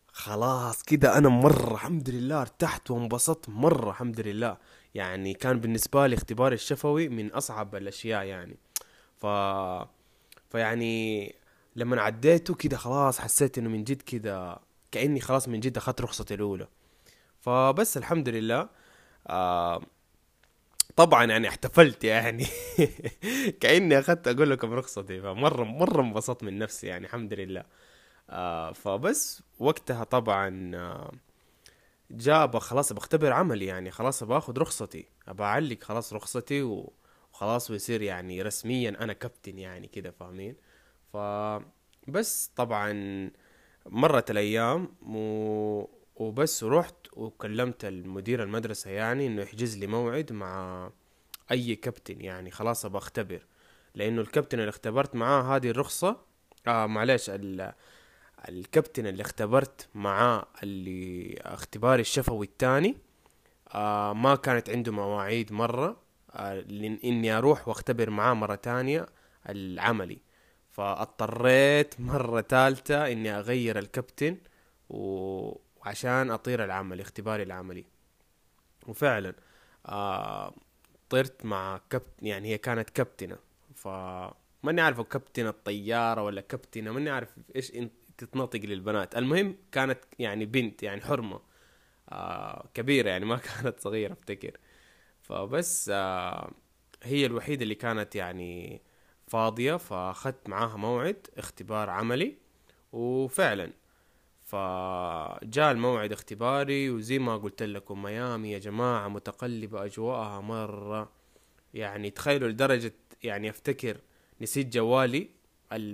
خلاص 0.08 0.84
كده 0.84 1.18
أنا 1.18 1.30
مرة 1.30 1.74
الحمد 1.74 2.10
لله 2.10 2.42
ارتحت 2.42 2.92
وانبسطت 2.92 3.50
مرة 3.50 3.90
الحمد 3.90 4.20
لله. 4.20 4.58
يعني 4.96 5.34
كان 5.34 5.60
بالنسبة 5.60 6.08
لي 6.08 6.16
اختباري 6.16 6.56
الشفوي 6.56 7.10
من 7.10 7.32
أصعب 7.32 7.76
الأشياء 7.76 8.24
يعني. 8.26 8.58
ف 9.18 9.26
فيعني 10.52 11.36
لما 11.76 12.02
عديته 12.02 12.56
كده 12.56 12.78
خلاص 12.78 13.20
حسيت 13.20 13.58
إنه 13.58 13.70
من 13.70 13.84
جد 13.84 14.02
كده 14.02 14.60
كأني 14.92 15.20
خلاص 15.22 15.48
من 15.48 15.60
جد 15.60 15.78
أخذت 15.78 16.02
رخصتي 16.02 16.34
الأولى. 16.34 16.68
فبس 17.42 17.98
الحمد 17.98 18.30
لله 18.30 18.70
آه 19.28 19.82
طبعا 20.96 21.26
يعني 21.26 21.48
احتفلت 21.48 22.04
يعني. 22.04 22.46
كأني 23.62 24.00
أخذت 24.00 24.28
أقول 24.28 24.50
لكم 24.50 24.74
رخصتي 24.74 25.22
فمرة 25.22 25.64
مرة 25.64 26.02
انبسطت 26.02 26.44
من 26.44 26.58
نفسي 26.60 26.88
يعني 26.88 27.06
الحمد 27.06 27.34
لله. 27.34 27.64
آه 28.30 28.72
فبس 28.74 29.44
وقتها 29.60 30.04
طبعا 30.04 30.72
آه 30.76 31.12
جاء 32.14 32.60
خلاص 32.60 32.94
بختبر 32.94 33.34
عملي 33.34 33.66
يعني 33.66 33.92
خلاص 33.92 34.24
باخذ 34.24 34.58
رخصتي. 34.58 35.06
أبى 35.28 35.44
أعلق 35.44 35.84
خلاص 35.84 36.14
رخصتي 36.14 36.62
و 36.62 36.94
وخلاص 37.34 37.72
ويصير 37.72 38.02
يعني 38.02 38.42
رسميا 38.42 38.90
أنا 38.90 39.14
كابتن 39.14 39.60
يعني 39.60 39.88
كده 39.88 40.12
فاهمين؟ 40.12 40.56
ف 41.14 41.18
بس 42.08 42.52
طبعا 42.56 42.92
مرت 43.86 44.32
الأيام 44.32 44.96
و... 45.02 45.88
وبس 46.16 46.64
رحت 46.64 46.96
وكلمت 47.14 47.86
المدير 47.86 48.44
المدرسة 48.44 48.92
يعني 48.92 49.28
إنه 49.28 49.42
يحجز 49.42 49.78
لي 49.78 49.88
موعد 49.88 50.34
مع 50.34 50.92
أي 51.52 51.76
كابتن 51.76 52.22
يعني 52.22 52.52
خلاص 52.52 52.86
أبغى 52.86 52.98
أختبر. 52.98 53.46
لأنه 53.96 54.22
الكابتن 54.22 54.60
اللي 54.60 54.70
اختبرت 54.70 55.16
معاه 55.16 55.56
هذه 55.56 55.70
الرخصة 55.70 56.18
آه 56.68 56.86
معلش 56.86 57.30
ال... 57.30 57.74
الكابتن 58.50 59.08
اللي 59.08 59.22
اختبرت 59.22 59.88
معاه 59.96 60.46
اللي 60.64 61.36
اختباري 61.42 62.02
الشفوي 62.02 62.46
الثاني 62.46 62.98
آه 63.74 64.14
ما 64.14 64.36
كانت 64.36 64.70
عنده 64.70 64.92
مواعيد 64.92 65.52
مرة 65.54 65.98
آه 66.32 66.66
إني 67.04 67.32
أروح 67.32 67.68
وأختبر 67.68 68.10
معاه 68.10 68.34
مرة 68.34 68.56
تانية 68.56 69.06
العملي 69.50 70.20
فاضطريت 70.72 72.00
مرة 72.00 72.42
ثالثة 72.42 73.12
إني 73.12 73.32
أغير 73.40 73.80
الكابتن. 73.80 74.38
وعشان 74.90 76.32
أطير 76.32 76.64
العملي 76.66 77.02
اختباري 77.02 77.44
العملي 77.44 77.86
وفعلا 78.88 79.34
آه 79.86 80.54
طرت 81.10 81.46
مع 81.46 81.82
كابتن 81.90 82.28
يعني 82.28 82.50
هي 82.50 82.58
كانت 82.58 82.90
كابتنة 82.90 83.38
ف 83.76 83.88
ماني 84.64 84.82
عارف 84.82 85.02
كابتن 85.02 85.48
الطيارة 85.48 86.24
ولا 86.24 86.42
كابتنة 86.42 86.92
ماني 86.92 87.10
عارف 87.10 87.30
إيش 87.56 87.72
تتنطق 88.26 88.60
للبنات. 88.60 89.18
المهم 89.18 89.56
كانت 89.72 90.00
يعني 90.20 90.46
بنت 90.46 90.84
يعني 90.84 91.02
حرمة. 91.02 91.42
آه 92.10 92.70
كبيرة 92.74 93.10
يعني 93.10 93.26
ما 93.26 93.38
كانت 93.64 93.80
صغيرة 93.80 94.14
أفتكر. 94.14 94.58
فبس 95.22 95.90
آه 95.94 96.52
هي 97.04 97.26
الوحيدة 97.26 97.64
اللي 97.64 97.76
كانت 97.76 98.16
يعني 98.16 98.82
فاضية 99.28 99.76
فأخذت 99.78 100.50
معاها 100.50 100.78
موعد 100.78 101.28
اختبار 101.38 101.90
عملي 101.90 102.38
وفعلا 102.94 103.74
فجاء 104.44 105.72
الموعد 105.72 106.12
اختباري 106.12 106.90
وزي 106.90 107.20
ما 107.20 107.38
قلت 107.38 107.64
لكم 107.64 108.04
ميامي 108.04 108.52
يا 108.52 108.60
جماعة 108.60 109.08
متقلبة 109.08 109.86
أجواءها 109.86 110.42
مرة. 110.42 111.12
يعني 111.74 112.10
تخيلوا 112.10 112.50
لدرجة 112.50 112.94
يعني 113.24 113.50
أفتكر 113.50 113.98
نسيت 114.42 114.68
جوالي. 114.74 115.30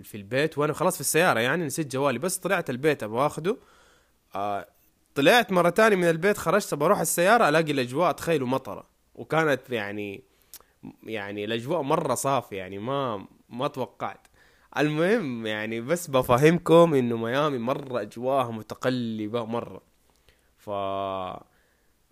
في 0.03 0.17
البيت 0.17 0.57
وأنا 0.57 0.73
خلاص 0.73 0.95
في 0.95 1.01
السيارة 1.01 1.39
يعني 1.39 1.65
نسيت 1.65 1.91
جوالي. 1.91 2.19
بس 2.19 2.37
طلعت 2.37 2.69
البيت 2.69 3.03
أبغى 3.03 3.25
أخده 3.25 3.57
آه 4.35 4.67
طلعت 5.15 5.51
مرة 5.51 5.69
تانية 5.69 5.95
من 5.95 6.09
البيت 6.09 6.37
خرجت 6.37 6.73
بروح 6.73 6.99
السيارة 6.99 7.49
ألاقي 7.49 7.71
الأجواء 7.71 8.11
تخيلوا 8.11 8.47
مطرة. 8.47 8.87
وكانت 9.15 9.69
يعني 9.69 10.23
يعني 11.03 11.45
الأجواء 11.45 11.81
مرة 11.81 12.15
صافية 12.15 12.57
يعني 12.57 12.77
ما 12.77 13.27
ما 13.49 13.67
توقعت. 13.67 14.27
المهم 14.77 15.45
يعني 15.45 15.81
بس 15.81 16.07
بفهمكم 16.07 16.93
إنه 16.93 17.17
ميامي 17.17 17.57
مرة 17.57 18.01
أجواءها 18.01 18.51
متقلبة 18.51 19.45
مرة. 19.45 19.81
ف 20.57 20.69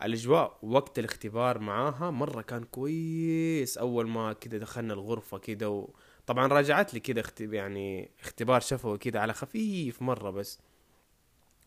الأجواء 0.04 0.58
وقت 0.64 1.00
الاختبار 1.00 1.60
معاها 1.60 2.12
مرة 2.12 2.42
كان 2.42 2.64
كويس. 2.64 3.78
أول 3.78 4.08
ما 4.10 4.34
كده 4.34 4.58
دخلنا 4.58 4.94
الغرفة 4.94 5.38
كده. 5.38 5.88
طبعا 6.28 6.48
راجعت 6.48 6.94
لي 6.94 7.00
كده 7.00 7.22
اختب... 7.22 7.54
يعني 7.54 8.12
اختبار 8.22 8.62
شفوي 8.62 8.98
كده 8.98 9.22
على 9.22 9.34
خفيف 9.34 10.02
مرة 10.02 10.30
بس. 10.30 10.60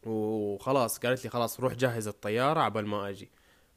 وخلاص 0.06 0.98
قالت 0.98 1.24
لي 1.24 1.30
خلاص 1.30 1.60
روح 1.60 1.74
جهز 1.74 2.08
الطيارة 2.08 2.60
عبال 2.60 2.86
ما 2.86 3.08
أجي. 3.08 3.30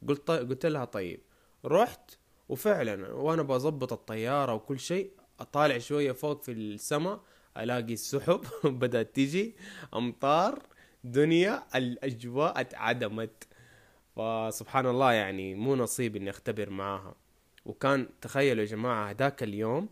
قلت 0.08 0.26
طي... 0.26 0.38
قلت 0.38 0.66
لها 0.66 0.84
طيب. 0.84 1.20
رحت 1.64 2.10
وفعلا 2.48 3.12
وأنا 3.12 3.42
بظبط 3.42 3.92
الطيارة 3.92 4.54
وكل 4.54 4.80
شيء 4.80 5.10
أطالع 5.40 5.78
شوية 5.78 6.12
فوق 6.12 6.42
في 6.42 6.52
السماء 6.52 7.20
ألاقي 7.56 7.92
السحب 7.92 8.40
بدأت 8.64 9.14
تيجي 9.14 9.56
أمطار 9.94 10.62
دنيا 11.04 11.62
الأجواء 11.74 12.60
اتعدمت. 12.60 13.48
فسبحان 14.16 14.86
الله 14.86 15.12
يعني 15.12 15.54
مو 15.54 15.76
نصيب 15.76 16.16
إني 16.16 16.30
أختبر 16.30 16.70
معاها. 16.70 17.14
وكان 17.66 18.08
تخيلوا 18.20 18.64
يا 18.64 18.68
جماعة 18.68 19.10
هذاك 19.10 19.42
اليوم 19.42 19.88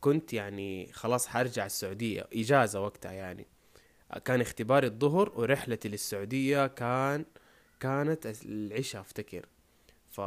كنت 0.00 0.32
يعني 0.32 0.92
خلاص 0.92 1.26
حرجع 1.26 1.66
السعودية 1.66 2.28
إجازة 2.32 2.80
وقتها 2.80 3.12
يعني. 3.12 3.46
كان 4.24 4.40
اختباري 4.40 4.86
الظهر 4.86 5.32
ورحلتي 5.36 5.88
للسعودية 5.88 6.66
كان 6.66 7.24
كانت 7.80 8.26
العشاء 8.44 9.00
أفتكر. 9.00 9.46
ف 10.10 10.20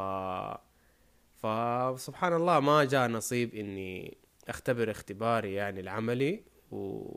فسبحان 1.41 2.33
الله 2.33 2.59
ما 2.59 2.83
جاء 2.83 3.07
نصيب 3.07 3.55
إني 3.55 4.17
أختبر 4.49 4.91
اختباري 4.91 5.53
يعني 5.53 5.79
العملي 5.79 6.43
و... 6.71 7.09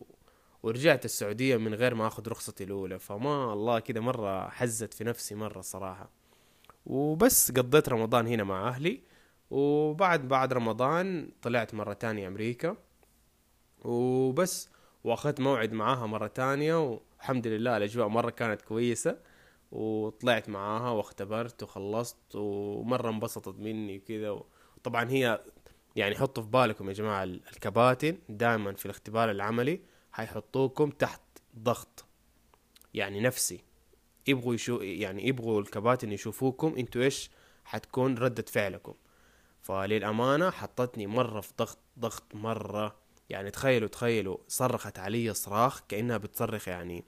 ورجعت 0.63 1.05
السعودية 1.05 1.57
من 1.57 1.75
غير 1.75 1.95
ما 1.95 2.07
أخذ 2.07 2.29
رخصتي 2.29 2.65
الأولى. 2.65 2.99
فما 2.99 3.53
الله 3.53 3.79
كده 3.79 4.01
مرة 4.01 4.49
حزت 4.49 4.95
في 4.95 5.05
نفسي 5.05 5.35
مرة 5.35 5.61
صراحة. 5.61 6.11
وبس 6.87 7.53
قضيت 7.53 7.89
رمضان 7.89 8.27
هنا 8.27 8.45
مع 8.45 8.69
أهلي. 8.69 9.01
وبعد 9.51 10.29
بعد 10.29 10.53
رمضان 10.53 11.31
طلعت 11.43 11.75
مرة 11.75 11.93
تانية 11.93 12.29
أمريكا. 12.29 12.77
وبس 13.85 14.69
وأخذت 15.05 15.41
موعد 15.41 15.73
معاها 15.73 16.07
مرة 16.07 16.27
تانية 16.27 16.91
والحمد 16.91 17.47
لله 17.47 17.77
الأجواء 17.77 18.09
مرة 18.09 18.31
كانت 18.31 18.63
كويسة. 18.63 19.19
وطلعت 19.73 20.49
معاها 20.49 20.91
واختبرت 20.91 21.63
وخلصت 21.63 22.17
ومرة 22.35 23.11
انبسطت 23.11 23.59
مني 23.59 23.99
كذا 23.99 24.41
طبعا 24.85 25.11
هي 25.11 25.41
يعني 25.97 26.15
حطوا 26.15 26.43
في 26.43 26.49
بالكم 26.49 26.89
يا 26.89 26.93
جماعة 26.95 27.25
الكباتن 27.25 28.19
دائما 28.29 28.73
في 28.73 28.87
الاختبار 28.87 29.31
العملي 29.31 29.81
حيحطوكم 30.13 30.91
تحت 30.91 31.21
ضغط 31.59 32.05
يعني 32.95 33.21
نفسي. 33.21 33.65
يبغوا 34.27 34.55
يشو 34.55 34.81
يعني 34.81 35.29
يبغوا 35.29 35.61
الكباتن 35.61 36.13
يشوفوكم 36.13 36.75
أنتوا 36.79 37.03
إيش 37.03 37.31
حتكون 37.65 38.19
ردة 38.19 38.45
فعلكم. 38.49 38.95
فللأمانة 39.65 40.51
حطتني 40.51 41.07
مرة 41.07 41.41
في 41.41 41.53
ضغط 41.59 41.79
ضغط 41.99 42.35
مرة. 42.35 42.97
يعني 43.31 43.51
تخيلوا 43.51 43.89
تخيلوا 43.89 44.37
صرخت 44.49 44.99
علي 44.99 45.35
صراخ 45.35 45.81
كأنها 45.89 46.17
بتصرخ 46.17 46.69
يعني 46.69 47.05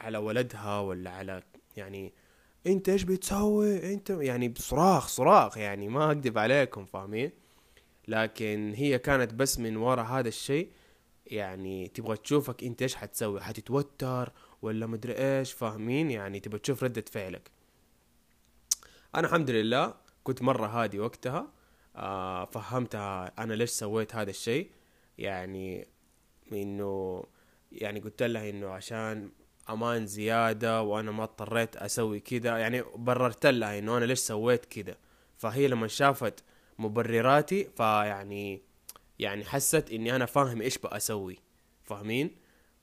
على 0.00 0.18
ولدها 0.18 0.80
ولا 0.80 1.10
على 1.10 1.42
يعني 1.76 2.12
أنت 2.66 2.88
إيش 2.88 3.02
بتسوي؟ 3.02 3.94
أنت 3.94 4.10
يعني 4.10 4.48
بصراخ 4.48 5.08
صراخ 5.08 5.58
يعني 5.58 5.88
ما 5.88 6.10
أكذب 6.10 6.38
عليكم 6.38 6.84
فاهمين؟ 6.84 7.32
لكن 8.08 8.72
هي 8.76 8.98
كانت 8.98 9.34
بس 9.34 9.58
من 9.58 9.76
ورا 9.76 10.02
هذا 10.02 10.28
الشيء. 10.28 10.70
يعني 11.26 11.88
تبغى 11.88 12.16
تشوفك 12.16 12.64
أنت 12.64 12.82
إيش 12.82 12.94
حتسوي؟ 12.94 13.40
حتتوتر 13.40 14.32
ولا 14.62 14.86
مدري 14.86 15.12
إيش؟ 15.12 15.52
فاهمين؟ 15.52 16.10
يعني 16.10 16.40
تبغى 16.40 16.58
تشوف 16.58 16.84
ردة 16.84 17.04
فعلك. 17.12 17.50
أنا 19.14 19.26
الحمد 19.26 19.50
لله 19.50 20.03
كنت 20.24 20.42
مرة 20.42 20.66
هادي 20.66 21.00
وقتها 21.00 21.52
آه 21.96 22.44
فهمتها 22.44 23.32
أنا 23.38 23.54
ليش 23.54 23.70
سويت 23.70 24.14
هذا 24.14 24.30
الشيء. 24.30 24.70
يعني 25.18 25.88
إنه 26.52 27.24
يعني 27.72 28.00
قلت 28.00 28.22
لها 28.22 28.50
إنه 28.50 28.68
عشان 28.68 29.30
أمان 29.70 30.06
زيادة 30.06 30.82
وأنا 30.82 31.10
ما 31.10 31.22
اضطريت 31.24 31.76
أسوي 31.76 32.20
كذا 32.20 32.58
يعني 32.58 32.82
بررت 32.96 33.46
لها 33.46 33.78
إنه 33.78 33.96
أنا 33.96 34.04
ليش 34.04 34.18
سويت 34.18 34.64
كذا. 34.64 34.96
فهي 35.36 35.68
لما 35.68 35.86
شافت 35.86 36.44
مبرراتي 36.78 37.64
فيعني 37.76 38.62
يعني 39.18 39.44
حست 39.44 39.90
إني 39.92 40.16
أنا 40.16 40.26
فاهم 40.26 40.62
إيش 40.62 40.78
بقى 40.78 40.96
أسوي 40.96 41.38
فاهمين؟ 41.82 42.36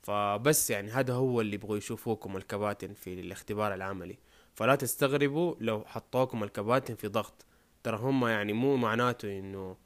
فبس 0.04 0.70
يعني 0.70 0.92
هذا 0.92 1.14
هو 1.14 1.42
اللي 1.42 1.56
يبغوا 1.56 1.78
يشوفوكم 1.78 2.38
الكباتن 2.38 2.94
في 2.94 3.14
الاختبار 3.20 3.74
العملي. 3.74 4.18
فلا 4.62 4.76
تستغربوا 4.76 5.56
لو 5.60 5.84
حطوكم 5.86 6.44
الكباتن 6.44 6.96
في 6.96 7.08
ضغط. 7.08 7.46
ترى 7.84 7.98
هم 7.98 8.28
يعني 8.28 8.54
مو 8.54 8.78
معناته 8.78 9.40
إنه 9.40 9.78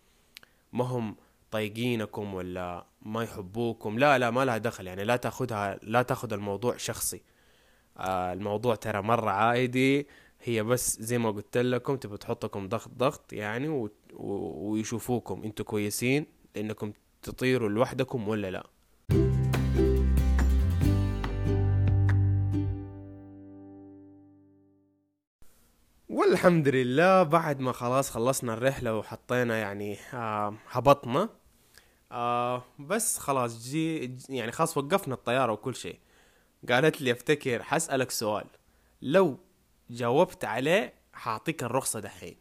ما 0.73 0.85
هم 0.85 1.15
طايقينكم 1.51 2.33
ولا 2.33 2.85
ما 3.01 3.23
يحبوكم. 3.23 3.99
لا 3.99 4.17
لا 4.17 4.31
ما 4.31 4.45
لها 4.45 4.57
دخل. 4.57 4.87
يعني 4.87 5.03
لا 5.03 5.15
تاخذها 5.15 5.79
لا 5.83 6.01
تاخذ 6.01 6.33
الموضوع 6.33 6.77
شخصي. 6.77 7.21
آه 7.97 8.33
الموضوع 8.33 8.75
ترى 8.75 9.01
مرة 9.01 9.29
عادي. 9.29 10.07
هي 10.43 10.63
بس 10.63 11.01
زي 11.01 11.17
ما 11.17 11.31
قلت 11.31 11.57
لكم 11.57 11.95
تبغى 11.95 12.17
تحطكم 12.17 12.67
ضغط 12.67 12.91
ضغط 12.97 13.33
يعني 13.33 13.67
و... 13.67 13.89
و... 14.13 14.33
ويشوفوكم. 14.71 15.43
أنتوا 15.43 15.65
كويسين 15.65 16.25
انكم 16.57 16.93
تطيروا 17.21 17.69
لوحدكم 17.69 18.27
ولا 18.27 18.51
لا؟ 18.51 18.67
والحمد 26.15 26.67
لله 26.67 27.23
بعد 27.23 27.59
ما 27.59 27.71
خلاص 27.71 28.11
خلصنا 28.11 28.53
الرحلة 28.53 28.97
وحطينا 28.97 29.57
يعني 29.57 29.97
آه 30.13 30.55
هبطنا 30.71 31.29
آه 32.11 32.63
بس 32.79 33.17
خلاص 33.17 33.69
جي 33.69 34.17
يعني 34.29 34.51
خلاص 34.51 34.77
وقفنا 34.77 35.13
الطيارة 35.13 35.51
وكل 35.51 35.75
شيء. 35.75 35.99
قالت 36.69 37.01
لي 37.01 37.11
افتكر 37.11 37.63
حسألك 37.63 38.11
سؤال. 38.11 38.45
لو 39.01 39.37
جاوبت 39.89 40.45
عليه 40.45 40.93
حاعطيك 41.13 41.63
الرخصة 41.63 41.99
دحين. 41.99 42.37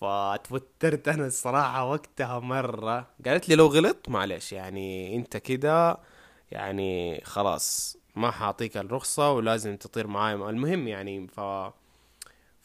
فتوترت 0.00 1.08
أنا 1.08 1.26
الصراحة 1.26 1.90
وقتها 1.90 2.38
مرة. 2.38 3.06
قالت 3.26 3.48
لي 3.48 3.54
لو 3.54 3.66
غلط 3.66 4.08
معلش 4.08 4.52
يعني 4.52 5.16
أنت 5.16 5.36
كده 5.36 5.98
يعني 6.50 7.20
خلاص 7.24 7.96
ما 8.16 8.30
حاعطيك 8.30 8.76
الرخصة 8.76 9.32
ولازم 9.32 9.76
تطير 9.76 10.06
معاي 10.06 10.34
المهم 10.34 10.88
يعني 10.88 11.28
ف 11.28 11.40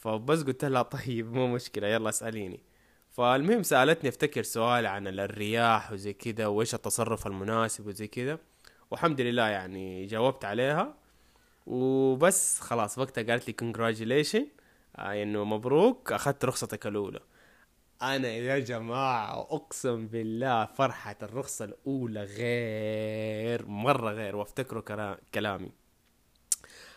فبس 0.05 0.43
قلت 0.43 0.65
لها 0.65 0.81
طيب 0.81 1.33
مو 1.33 1.47
مشكلة 1.47 1.87
يلا 1.87 2.09
اسأليني. 2.09 2.63
فالمهم 3.11 3.63
سألتني 3.63 4.09
أفتكر 4.09 4.43
سؤال 4.43 4.85
عن 4.85 5.07
الرياح 5.07 5.91
وزي 5.91 6.13
كده 6.13 6.49
وإيش 6.49 6.75
التصرف 6.75 7.27
المناسب 7.27 7.87
وزي 7.87 8.07
كده 8.07 8.39
والحمد 8.91 9.21
لله 9.21 9.47
يعني 9.47 10.05
جاوبت 10.05 10.45
عليها. 10.45 10.95
وبس 11.67 12.59
خلاص 12.59 12.97
وقتها 12.97 13.23
قالت 13.23 13.47
لي 13.47 13.53
كونجراتيليشن 13.53 14.47
آه 14.95 15.23
إنه 15.23 15.43
مبروك 15.43 16.11
أخذت 16.11 16.45
رخصتك 16.45 16.87
الأولى. 16.87 17.19
أنا 18.01 18.27
يا 18.27 18.59
جماعة 18.59 19.41
أقسم 19.41 20.07
بالله 20.07 20.65
فرحة 20.65 21.17
الرخصة 21.23 21.65
الأولى 21.65 22.23
غير 22.23 23.65
مرة 23.67 24.11
غير 24.11 24.35
وافتكروا 24.35 25.15
كلامي. 25.33 25.84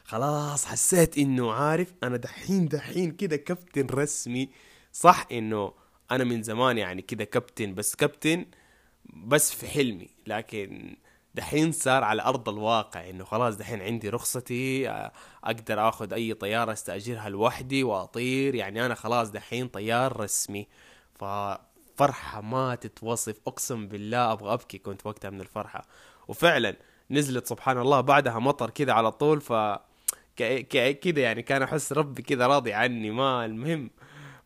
خلاص 0.08 0.64
حسيت 0.64 1.18
إنه 1.18 1.52
عارف 1.52 1.94
أنا 2.02 2.16
دحين 2.16 2.68
دحين 2.68 3.10
كده 3.10 3.36
كابتن 3.36 3.86
رسمي. 3.86 4.50
صح 4.92 5.26
إنه 5.32 5.72
أنا 6.10 6.24
من 6.24 6.42
زمان 6.42 6.78
يعني 6.78 7.02
كده 7.02 7.24
كابتن 7.24 7.74
بس 7.74 7.94
كابتن 7.94 8.46
بس 9.14 9.54
في 9.54 9.68
حلمي. 9.68 10.10
لكن 10.26 10.96
دحين 11.34 11.72
صار 11.72 12.04
على 12.04 12.22
أرض 12.22 12.48
الواقع 12.48 13.10
إنه 13.10 13.24
خلاص 13.24 13.56
دحين 13.56 13.82
عندي 13.82 14.08
رخصتي 14.08 14.88
أقدر 15.44 15.88
آخذ 15.88 16.12
أي 16.12 16.34
طيارة 16.34 16.72
أستأجرها 16.72 17.28
لوحدي 17.28 17.84
وأطير. 17.84 18.54
يعني 18.54 18.86
أنا 18.86 18.94
خلاص 18.94 19.30
دحين 19.30 19.68
طيار 19.68 20.20
رسمي. 20.20 20.68
ففرحة 21.14 22.40
ما 22.40 22.74
تتوصف. 22.74 23.36
أقسم 23.46 23.88
بالله 23.88 24.32
أبغى 24.32 24.52
أبكي 24.52 24.78
كنت 24.78 25.06
وقتها 25.06 25.30
من 25.30 25.40
الفرحة. 25.40 25.86
وفعلا 26.28 26.76
نزلت 27.10 27.46
سبحان 27.46 27.78
الله 27.78 28.00
بعدها 28.00 28.38
مطر 28.38 28.70
كذا 28.70 28.92
على 28.92 29.12
طول 29.12 29.40
ف 29.40 29.52
كذا 30.92 31.20
يعني 31.20 31.42
كان 31.42 31.62
أحس 31.62 31.92
ربي 31.92 32.22
كذا 32.22 32.46
راضي 32.46 32.72
عني 32.72 33.10
ما 33.10 33.44
المهم. 33.44 33.90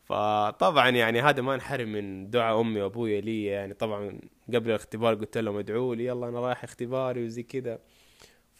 فطبعا 0.04 0.88
يعني 0.90 1.20
هذا 1.22 1.42
ما 1.42 1.54
انحرم 1.54 1.88
من 1.92 2.30
دعاء 2.30 2.60
أمي 2.60 2.80
وأبويا 2.82 3.20
لي 3.20 3.44
يعني. 3.44 3.74
طبعا 3.74 4.20
قبل 4.48 4.70
الاختبار 4.70 5.14
قلت 5.14 5.38
لهم 5.38 5.58
ادعوا 5.58 5.94
لي 5.94 6.04
يلا 6.06 6.28
أنا 6.28 6.40
رايح 6.40 6.64
اختباري 6.64 7.24
وزي 7.24 7.42
كذا 7.42 7.78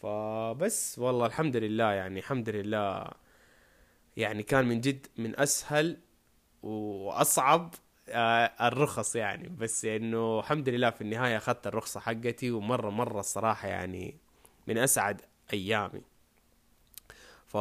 فبس 0.01 0.99
والله 0.99 1.25
الحمد 1.25 1.57
لله 1.57 1.91
يعني 1.91 2.19
الحمد 2.19 2.49
لله 2.49 3.11
يعني 4.17 4.43
كان 4.43 4.65
من 4.65 4.81
جد 4.81 5.07
من 5.17 5.39
أسهل 5.39 5.97
وأصعب 6.63 7.73
آه، 8.09 8.51
الرخص 8.61 9.15
يعني. 9.15 9.49
بس 9.49 9.85
إنه 9.85 10.39
الحمد 10.39 10.69
لله 10.69 10.89
في 10.89 11.01
النهاية 11.01 11.37
أخذت 11.37 11.67
الرخصة 11.67 11.99
حقتي 11.99 12.51
ومرة 12.51 12.89
مرة 12.89 13.19
الصراحة 13.19 13.67
يعني 13.67 14.17
من 14.67 14.77
أسعد 14.77 15.21
أيامي. 15.53 16.01
ف 17.53 17.57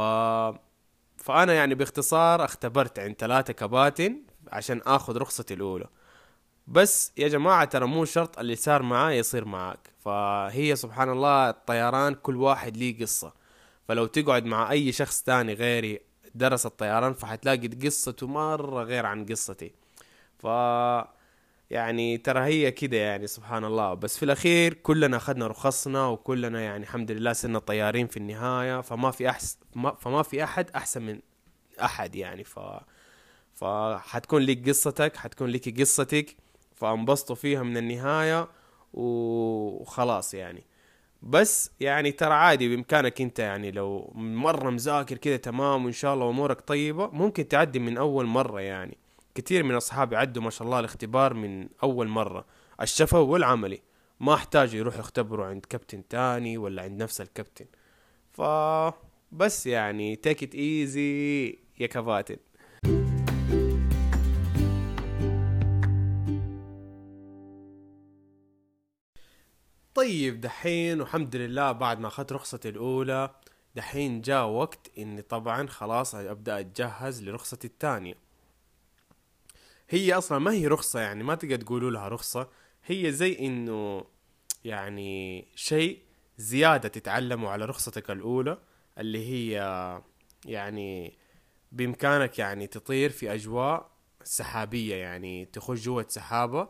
فأنا 1.16 1.52
يعني 1.52 1.74
باختصار 1.74 2.44
اختبرت 2.44 2.98
عند 2.98 3.14
ثلاثة 3.18 3.52
كباتن 3.52 4.22
عشان 4.52 4.80
آخذ 4.86 5.16
رخصتي 5.16 5.54
الأولى. 5.54 5.86
بس 6.66 7.12
يا 7.16 7.28
جماعة 7.28 7.64
ترى 7.64 7.86
مو 7.86 8.04
شرط 8.04 8.38
اللي 8.38 8.56
صار 8.56 8.82
معاي 8.82 9.18
يصير 9.18 9.44
معاك. 9.44 9.90
فهي 10.04 10.76
سبحان 10.76 11.10
الله 11.10 11.50
الطيران 11.50 12.14
كل 12.14 12.36
واحد 12.36 12.76
ليه 12.76 13.00
قصة. 13.00 13.32
فلو 13.88 14.06
تقعد 14.06 14.44
مع 14.44 14.70
أي 14.70 14.92
شخص 14.92 15.22
تاني 15.22 15.54
غيري 15.54 16.00
درس 16.34 16.66
الطيران 16.66 17.12
فحتلاقي 17.12 17.68
قصته 17.68 18.26
مرة 18.26 18.82
غير 18.82 19.06
عن 19.06 19.26
قصتي. 19.26 19.72
ف 20.38 20.46
يعني 21.72 22.18
ترى 22.18 22.40
هي 22.40 22.70
كده 22.70 22.96
يعني 22.96 23.26
سبحان 23.26 23.64
الله. 23.64 23.94
بس 23.94 24.16
في 24.16 24.22
الأخير 24.22 24.74
كلنا 24.74 25.16
أخذنا 25.16 25.46
رخصنا 25.46 26.06
وكلنا 26.06 26.60
يعني 26.60 26.82
الحمد 26.82 27.10
لله 27.10 27.32
صرنا 27.32 27.58
طيارين 27.58 28.06
في 28.06 28.16
النهاية. 28.16 28.80
فما 28.80 29.10
في 29.10 29.30
احس 29.30 29.58
فما 29.98 30.22
في 30.22 30.44
أحد 30.44 30.70
أحسن 30.70 31.02
من 31.02 31.20
أحد 31.82 32.16
يعني. 32.16 32.44
ف 32.44 32.58
فحتكون 33.54 34.42
لك 34.42 34.68
قصتك 34.68 35.16
حتكون 35.16 35.48
لك 35.50 35.80
قصتك. 35.80 36.36
فأنبسطوا 36.74 37.36
فيها 37.36 37.62
من 37.62 37.76
النهاية 37.76 38.48
وخلاص 38.94 40.34
يعني. 40.34 40.64
بس 41.22 41.70
يعني 41.80 42.12
ترى 42.12 42.34
عادي 42.34 42.68
بإمكانك 42.68 43.20
أنت 43.20 43.38
يعني 43.38 43.70
لو 43.70 44.12
مرة 44.14 44.70
مذاكر 44.70 45.16
كده 45.16 45.36
تمام 45.36 45.84
وإن 45.84 45.92
شاء 45.92 46.14
الله 46.14 46.30
أمورك 46.30 46.60
طيبة 46.60 47.10
ممكن 47.10 47.48
تعدي 47.48 47.78
من 47.78 47.96
أول 47.98 48.26
مرة 48.26 48.60
يعني. 48.60 49.01
كثير 49.34 49.62
من 49.62 49.74
أصحابي 49.74 50.16
عدوا 50.16 50.42
ما 50.42 50.50
شاء 50.50 50.66
الله 50.66 50.80
الاختبار 50.80 51.34
من 51.34 51.68
أول 51.82 52.08
مرة. 52.08 52.46
الشفوي 52.80 53.20
والعملي. 53.20 53.82
ما 54.20 54.34
احتاجوا 54.34 54.78
يروحوا 54.78 55.00
يختبروا 55.00 55.46
عند 55.46 55.66
كابتن 55.66 56.08
تاني 56.08 56.58
ولا 56.58 56.82
عند 56.82 57.02
نفس 57.02 57.20
الكابتن. 57.20 57.66
ف 58.32 58.42
بس 59.32 59.66
يعني 59.66 60.16
تيك 60.16 60.42
ات 60.42 60.54
ايزي 60.54 61.48
يا 61.80 61.86
كباتن 61.86 62.36
طيب 69.94 70.40
دحين 70.40 71.00
والحمد 71.00 71.36
لله 71.36 71.72
بعد 71.72 72.00
ما 72.00 72.08
أخذت 72.08 72.32
رخصتي 72.32 72.68
الأولى 72.68 73.30
دحين 73.74 74.20
جاء 74.20 74.46
وقت 74.46 74.90
إني 74.98 75.22
طبعا 75.22 75.66
خلاص 75.66 76.14
أبدأ 76.14 76.60
أتجهز 76.60 77.22
لرخصتي 77.22 77.66
الثانية. 77.66 78.14
هي 79.92 80.12
أصلا 80.12 80.38
ما 80.38 80.52
هي 80.52 80.66
رخصة 80.66 81.00
يعني 81.00 81.24
ما 81.24 81.34
تقدر 81.34 81.56
تقولوا 81.56 81.90
لها 81.90 82.08
رخصة. 82.08 82.48
هي 82.84 83.12
زي 83.12 83.38
إنه 83.38 84.04
يعني 84.64 85.44
شيء 85.54 86.02
زيادة 86.36 86.88
تتعلموا 86.88 87.50
على 87.50 87.64
رخصتك 87.64 88.10
الأولى 88.10 88.58
اللي 88.98 89.26
هي 89.28 89.54
يعني 90.46 91.18
بإمكانك 91.72 92.38
يعني 92.38 92.66
تطير 92.66 93.10
في 93.10 93.34
أجواء 93.34 93.90
سحابية 94.24 94.96
يعني 94.96 95.44
تخش 95.44 95.80
جوة 95.80 96.06
سحابة 96.08 96.68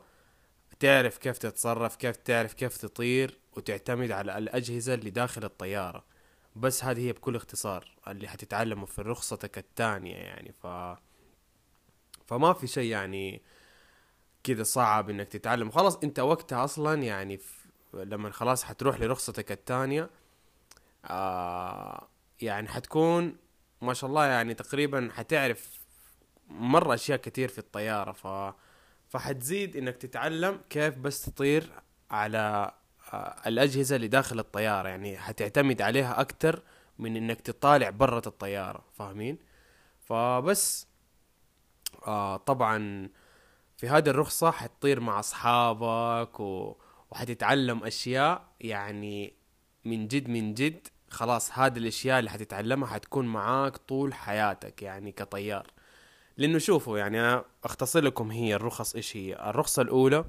تعرف 0.81 1.19
كيف 1.19 1.39
تتصرف 1.39 1.97
كيف 1.97 2.17
تعرف 2.17 2.55
كيف 2.55 2.77
تطير 2.77 3.39
وتعتمد 3.57 4.11
على 4.11 4.39
الأجهزة 4.39 4.95
اللي 4.95 5.11
داخل 5.11 5.45
الطيارة. 5.45 6.05
بس 6.57 6.85
هذه 6.85 7.01
هي 7.07 7.13
بكل 7.13 7.37
اختصار 7.37 7.89
اللي 8.09 8.29
حتتعلمه 8.29 8.87
في 8.87 9.03
رخصتك 9.03 9.59
الثانية 9.59 10.17
يعني. 10.17 10.53
ف 10.53 10.67
فما 12.27 12.53
في 12.53 12.67
شيء 12.67 12.91
يعني 12.91 13.43
كذا 14.45 14.63
صعب 14.63 15.11
إنك 15.11 15.29
تتعلم. 15.29 15.71
خلاص 15.71 15.97
أنت 15.97 16.21
وقتها 16.21 16.65
أصلا 16.65 17.03
يعني. 17.03 17.41
لما 17.95 18.31
خلاص 18.31 18.65
حتروح 18.65 19.01
لرخصتك 19.01 19.53
الثانية 19.53 20.11
آه 21.05 22.09
يعني 22.41 22.69
حتكون 22.69 23.37
ما 23.83 23.95
شاء 23.95 24.11
الله 24.11 24.27
يعني 24.27 24.55
تقريبا 24.55 25.11
حتعرف 25.15 25.81
مرة 26.49 26.95
أشياء 26.95 27.19
كتير 27.19 27.49
في 27.49 27.59
الطيارة. 27.59 28.13
ف 28.13 28.55
فحتزيد 29.09 29.77
إنك 29.77 29.97
تتعلم 29.97 30.61
كيف 30.71 30.99
بس 30.99 31.25
تطير 31.25 31.73
على 32.11 32.75
آه، 33.13 33.37
الأجهزة 33.47 33.97
اللي 33.97 34.09
داخل 34.09 34.39
الطيارة. 34.39 34.89
يعني 34.89 35.19
حتعتمد 35.19 35.83
عليها 35.83 36.21
أكتر 36.21 36.63
من 36.99 37.17
إنك 37.17 37.41
تطالع 37.41 37.91
برة 37.91 38.23
الطيارة 38.27 38.85
فاهمين؟ 38.95 39.39
فبس 40.01 40.87
آه 42.07 42.37
طبعا 42.37 43.09
في 43.77 43.88
هذه 43.88 44.09
الرخصة 44.09 44.51
حتطير 44.51 45.01
مع 45.01 45.21
أصحابك 45.21 46.41
و... 46.41 46.77
وحتتعلم 47.11 47.85
أشياء. 47.85 48.45
يعني 48.61 49.35
من 49.85 50.09
جد 50.09 50.29
من 50.29 50.55
جد 50.55 50.88
خلاص 51.11 51.59
هذه 51.59 51.79
الأشياء 51.79 52.19
اللي 52.19 52.31
حتتعلمها 52.31 52.88
حتكون 52.88 53.27
معاك 53.27 53.77
طول 53.77 54.15
حياتك 54.15 54.83
يعني 54.83 55.12
كطيار. 55.12 55.67
لأنه 56.37 56.59
شوفوا 56.59 56.99
يعني 56.99 57.43
أختصر 57.65 58.01
لكم 58.01 58.31
هي 58.31 58.55
الرخص 58.55 58.95
إيش 58.95 59.17
هي. 59.17 59.35
الرخصة 59.51 59.83
الأولى 59.83 60.25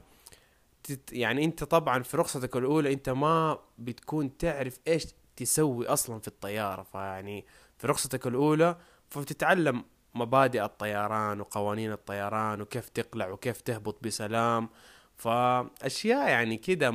تت 0.84 1.14
يعني 1.14 1.46
أنت 1.46 1.64
طبعا 1.64 2.04
في 2.04 2.18
رخصتك 2.18 2.56
الأولى 2.56 2.94
أنت 2.94 3.10
ما 3.10 3.60
بتكون 3.78 4.38
تعرف 4.38 4.80
إيش 4.88 5.06
تسوي 5.36 5.88
أصلا 5.88 6.20
في 6.20 6.28
الطيارة. 6.28 6.84
فيعني 6.84 7.46
في 7.78 7.88
رخصتك 7.88 8.28
الأولى 8.28 8.78
فبتتعلم 9.10 9.84
مبادئ 10.16 10.64
الطيران 10.64 11.42
وقوانين 11.42 11.92
الطيران 11.92 12.62
وكيف 12.62 12.90
تقلع 12.90 13.28
وكيف 13.30 13.62
تهبط 13.62 14.04
بسلام. 14.04 14.70
فأشياء 15.16 16.30
يعني 16.30 16.58
كده 16.58 16.92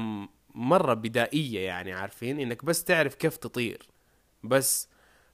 مرة 0.54 0.94
بدائية 0.94 1.66
يعني 1.66 1.92
عارفين؟ 1.92 2.40
إنك 2.40 2.64
بس 2.64 2.84
تعرف 2.84 3.14
كيف 3.14 3.36
تطير. 3.36 3.88
بس 4.44 4.88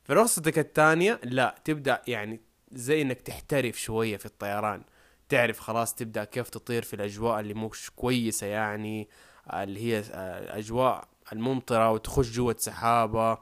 في 0.05 0.13
رخصتك 0.13 0.59
الثانية 0.59 1.21
لا 1.25 1.55
تبدأ 1.65 2.03
يعني 2.07 2.41
زي 2.73 3.03
إنك 3.03 3.21
تحترف 3.21 3.81
شوية 3.81 4.17
في 4.17 4.27
الطيران. 4.27 4.83
تعرف 5.29 5.61
خلاص 5.61 5.95
تبدأ 5.95 6.25
كيف 6.25 6.49
تطير 6.49 6.83
في 6.83 6.95
الأجواء 6.95 7.41
اللي 7.41 7.55
مش 7.55 7.91
كويسة 7.97 8.47
يعني 8.47 9.09
اللي 9.53 9.81
هي 9.81 9.99
الاجواء 10.15 11.09
الممطرة 11.33 11.91
وتخش 11.91 12.31
جوة 12.31 12.57
سحابة. 12.59 13.39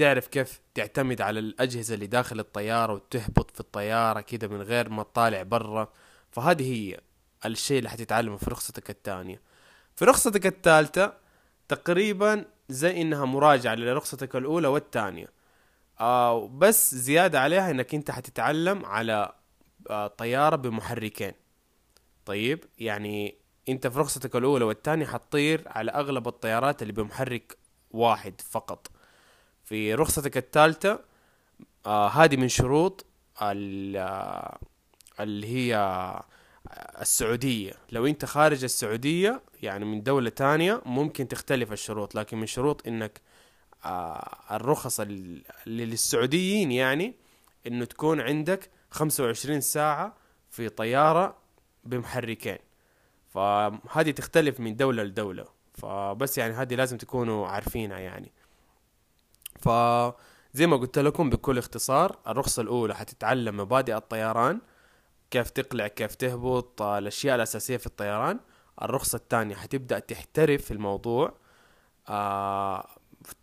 فتعرف 0.00 0.26
كيف 0.26 0.60
تعتمد 0.74 1.20
على 1.20 1.40
الأجهزة 1.40 1.94
اللي 1.94 2.06
داخل 2.06 2.40
الطيارة 2.40 2.92
وتهبط 2.92 3.50
في 3.50 3.60
الطيارة 3.60 4.20
كده 4.20 4.48
من 4.48 4.62
غير 4.62 4.88
ما 4.88 5.02
تطالع 5.02 5.42
برا؟ 5.42 5.88
فهذه 6.30 6.72
هي 6.74 7.00
الشيء 7.46 7.78
اللي 7.78 7.90
حتتعلمه 7.90 8.36
في 8.36 8.50
رخصتك 8.50 8.90
الثانية. 8.90 9.40
في 9.96 10.04
رخصتك 10.04 10.46
الثالثة 10.46 11.12
تقريبا 11.68 12.44
زي 12.68 13.02
إنها 13.02 13.24
مراجعة 13.24 13.74
لرخصتك 13.74 14.36
الأولى 14.36 14.68
والثانية. 14.68 15.28
آه 16.00 16.48
بس 16.48 16.94
زيادة 16.94 17.40
عليها 17.40 17.70
إنك 17.70 17.94
أنت 17.94 18.10
حتتعلم 18.10 18.86
على 18.86 19.32
آه 19.90 20.06
طيارة 20.06 20.56
بمحركين. 20.56 21.32
طيب 22.26 22.64
يعني 22.78 23.34
أنت 23.68 23.86
في 23.86 23.98
رخصتك 23.98 24.36
الأولى 24.36 24.64
والثانية 24.64 25.06
حتطير 25.06 25.62
على 25.66 25.90
أغلب 25.90 26.28
الطيارات 26.28 26.82
اللي 26.82 26.92
بمحرك 26.92 27.58
واحد 27.90 28.40
فقط. 28.40 28.99
في 29.70 29.94
رخصتك 29.94 30.36
الثالثة 30.36 31.00
آه 31.86 32.08
هذه 32.08 32.36
من 32.36 32.48
شروط 32.48 33.06
آه، 33.42 34.58
اللي 35.20 35.46
هي 35.46 35.76
السعودية. 37.00 37.72
لو 37.92 38.06
أنت 38.06 38.24
خارج 38.24 38.64
السعودية 38.64 39.42
يعني 39.62 39.84
من 39.84 40.02
دولة 40.02 40.30
تانية 40.30 40.82
ممكن 40.86 41.28
تختلف 41.28 41.72
الشروط 41.72 42.14
لكن 42.14 42.38
من 42.38 42.46
شروط 42.46 42.86
إنك 42.86 43.20
آه 43.84 44.36
الرخص 44.50 45.00
اللي 45.00 45.42
للسعوديين 45.66 46.72
يعني 46.72 47.14
إنه 47.66 47.84
تكون 47.84 48.20
عندك 48.20 48.70
خمسة 48.90 49.24
وعشرين 49.24 49.60
ساعة 49.60 50.16
في 50.50 50.68
طيارة 50.68 51.36
بمحركين. 51.84 52.58
فهذه 53.28 54.10
تختلف 54.10 54.60
من 54.60 54.76
دولة 54.76 55.02
لدولة. 55.02 55.44
فبس 55.74 56.38
يعني 56.38 56.54
هذه 56.54 56.74
لازم 56.74 56.96
تكونوا 56.96 57.48
عارفينها 57.48 57.98
يعني. 57.98 58.32
فزي 59.62 60.66
ما 60.66 60.76
قلت 60.76 60.98
لكم 60.98 61.30
بكل 61.30 61.58
اختصار 61.58 62.16
الرخصة 62.28 62.62
الأولى 62.62 62.94
حتتعلم 62.94 63.56
مبادئ 63.56 63.96
الطيران 63.96 64.60
كيف 65.30 65.50
تقلع 65.50 65.88
كيف 65.88 66.14
تهبط 66.14 66.82
الأشياء 66.82 67.36
الأساسية 67.36 67.76
في 67.76 67.86
الطيران. 67.86 68.40
الرخصة 68.82 69.16
الثانية 69.16 69.54
حتبدأ 69.54 69.98
تحترف 69.98 70.64
في 70.64 70.70
الموضوع. 70.70 71.34
آه 72.08 72.86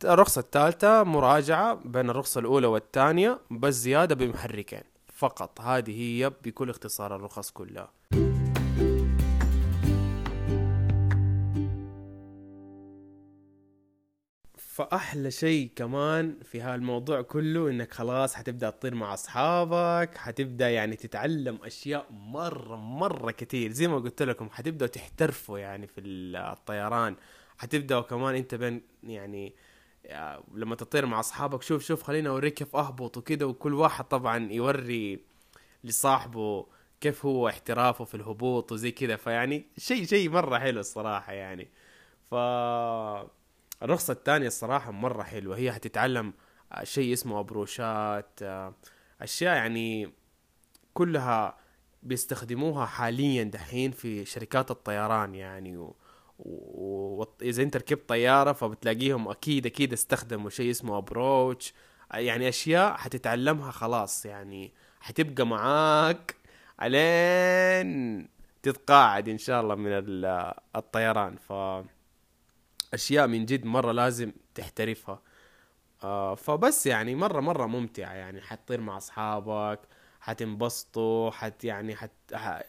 الرخصة 0.03 0.39
الثالثة 0.39 1.03
مراجعة 1.03 1.73
بين 1.85 2.09
الرخصة 2.09 2.39
الأولى 2.39 2.67
والثانية 2.67 3.39
بس 3.51 3.73
زيادة 3.73 4.15
بمحركين 4.15 4.83
فقط. 5.13 5.61
هذه 5.61 6.01
هي 6.01 6.29
بكل 6.29 6.69
اختصار 6.69 7.15
الرخص 7.15 7.51
كلها. 7.51 7.91
فأحلى 14.77 15.31
شيء 15.31 15.71
كمان 15.75 16.39
في 16.43 16.61
هالموضوع 16.61 17.21
كله 17.21 17.69
إنك 17.69 17.93
خلاص 17.93 18.35
حتبدأ 18.35 18.69
تطير 18.69 18.95
مع 18.95 19.13
أصحابك 19.13 20.17
حتبدأ 20.17 20.69
يعني 20.69 20.95
تتعلم 20.95 21.59
أشياء 21.63 22.05
مرة 22.11 22.75
مرة 22.75 23.31
كتير 23.31 23.71
زي 23.71 23.87
ما 23.87 23.97
قلت 23.97 24.21
لكم 24.23 24.49
حتبدأوا 24.49 24.89
تحترفوا 24.89 25.59
يعني 25.59 25.87
في 25.87 26.01
الطيران. 26.01 27.15
حتبدأوا 27.57 28.01
كمان 28.01 28.35
أنت 28.35 28.55
بين 28.55 28.81
يعني 29.03 29.55
لما 30.53 30.75
تطير 30.75 31.05
مع 31.05 31.19
أصحابك 31.19 31.61
شوف 31.61 31.83
شوف 31.83 32.03
خليني 32.03 32.29
أوريك 32.29 32.53
كيف 32.53 32.75
أهبط 32.75 33.17
وكذا 33.17 33.45
وكل 33.45 33.73
واحد 33.73 34.05
طبعا 34.05 34.51
يوري 34.51 35.19
لصاحبه 35.83 36.65
كيف 37.01 37.25
هو 37.25 37.47
احترافه 37.49 38.05
في 38.05 38.15
الهبوط 38.15 38.71
وزي 38.71 38.91
كذا 38.91 39.15
فيعني 39.15 39.65
شيء 39.77 40.05
شيء 40.05 40.29
مرة 40.29 40.59
حلو 40.59 40.79
الصراحة 40.79 41.33
يعني. 41.33 41.67
ف 42.31 42.35
الرخصة 43.83 44.11
الثانية 44.13 44.47
الصراحة 44.47 44.91
مرة 44.91 45.23
حلوة. 45.23 45.57
هي 45.57 45.71
حتتعلم 45.71 46.33
شيء 46.83 47.13
اسمه 47.13 47.39
أبروشات 47.39 48.39
أشياء 49.21 49.55
يعني 49.55 50.13
كلها 50.93 51.57
بيستخدموها 52.03 52.85
حاليا 52.85 53.43
دحين 53.43 53.91
في 53.91 54.25
شركات 54.25 54.71
الطيران 54.71 55.35
يعني. 55.35 55.77
و... 55.77 55.95
واذا 56.39 57.63
أنت 57.63 57.77
ركبت 57.77 58.09
طيارة 58.09 58.51
فبتلاقيهم 58.51 59.27
أكيد 59.27 59.65
أكيد 59.65 59.93
استخدموا 59.93 60.49
شيء 60.49 60.71
اسمه 60.71 60.97
أبروتش. 60.97 61.73
يعني 62.13 62.49
أشياء 62.49 62.97
حتتعلمها 62.97 63.71
خلاص 63.71 64.25
يعني. 64.25 64.73
حتبقى 64.99 65.45
معاك 65.47 66.35
الين 66.81 68.27
تتقاعد 68.63 69.29
إن 69.29 69.37
شاء 69.37 69.61
الله 69.61 69.75
من 69.75 69.91
الطيران. 70.75 71.35
ف 71.35 71.53
أشياء 72.93 73.27
من 73.27 73.45
جد 73.45 73.65
مرة 73.65 73.91
لازم 73.91 74.31
تحترفها. 74.55 75.21
آه 76.03 76.35
فبس 76.35 76.85
يعني 76.87 77.15
مرة 77.15 77.39
مرة 77.39 77.65
ممتعة 77.65 78.13
يعني. 78.13 78.41
حتطير 78.41 78.81
مع 78.81 78.97
أصحابك 78.97 79.79
حتنبسطوا 80.19 81.31
حت 81.31 81.63
يعني 81.63 81.95
حت 81.95 82.11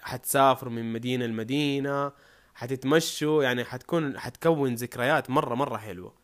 حتسافروا 0.02 0.72
من 0.72 0.92
مدينة 0.92 1.26
لمدينة 1.26 2.12
حتتمشوا 2.54 3.42
يعني 3.44 3.64
حتكون 3.64 4.18
حتكون 4.18 4.74
ذكريات 4.74 5.31
مرة 5.31 5.54
مرة 5.54 5.76
حلوة. 5.76 6.14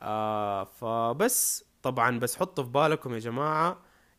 آه 0.00 0.64
فبس 0.64 1.64
طبعا 1.82 2.18
بس 2.18 2.36
حطوا 2.36 2.64
في 2.64 2.70
بالكم 2.70 3.14
يا 3.14 3.18
جماعة 3.18 3.78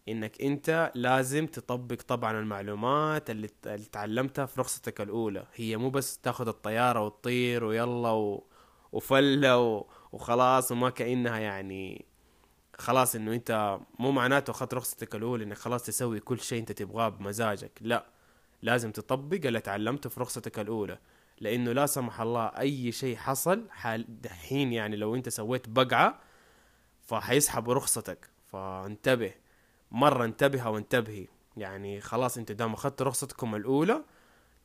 إنك 0.09 0.41
أنت 0.41 0.91
لازم 0.95 1.47
تطبق 1.47 1.95
طبعا 2.07 2.39
المعلومات 2.39 3.29
اللي, 3.29 3.49
اللي 3.65 3.85
تعلمتها 3.85 4.45
في 4.45 4.61
رخصتك 4.61 5.01
الأولى. 5.01 5.47
هي 5.55 5.77
مو 5.77 5.89
بس 5.89 6.17
تاخذ 6.17 6.47
الطيارة 6.47 7.05
وتطير 7.05 7.63
ويلا 7.63 8.09
و... 8.09 8.48
وفله 8.91 9.85
وخلاص 10.11 10.71
وما 10.71 10.89
كأنها 10.89 11.39
يعني 11.39 12.05
خلاص 12.77 13.15
إنه 13.15 13.33
أنت 13.33 13.79
مو 13.99 14.11
معناته 14.11 14.51
أخذت 14.51 14.73
رخصتك 14.73 15.15
الأولى 15.15 15.43
إنك 15.43 15.57
خلاص 15.57 15.83
تسوي 15.83 16.19
كل 16.19 16.39
شيء 16.39 16.59
أنت 16.59 16.71
تبغاه 16.71 17.09
بمزاجك. 17.09 17.71
لا 17.81 18.05
لازم 18.61 18.91
تطبق 18.91 19.45
اللي 19.45 19.59
تعلمته 19.59 20.09
في 20.09 20.19
رخصتك 20.19 20.59
الأولى. 20.59 20.99
لأنه 21.41 21.71
لا 21.71 21.85
سمح 21.85 22.21
الله 22.21 22.45
أي 22.45 22.91
شيء 22.91 23.15
حصل 23.15 23.69
حال 23.69 24.21
دحين 24.21 24.73
يعني 24.73 24.95
لو 24.95 25.15
أنت 25.15 25.29
سويت 25.29 25.69
بقعة 25.69 26.19
فحيسحبوا 27.01 27.73
رخصتك. 27.73 28.29
فانتبه 28.45 29.33
مرة 29.91 30.25
انتبه 30.25 30.61
أو 30.61 30.77
انتبهي. 30.77 31.27
يعني 31.57 32.01
خلاص 32.01 32.37
أنتوا 32.37 32.55
دام 32.55 32.73
اخذتوا 32.73 33.07
رخصتكم 33.07 33.55
الأولى 33.55 34.03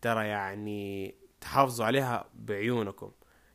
ترى 0.00 0.26
يعني 0.26 1.14
تحافظوا 1.40 1.86
عليها 1.86 2.24
بعيونكم. 2.34 3.10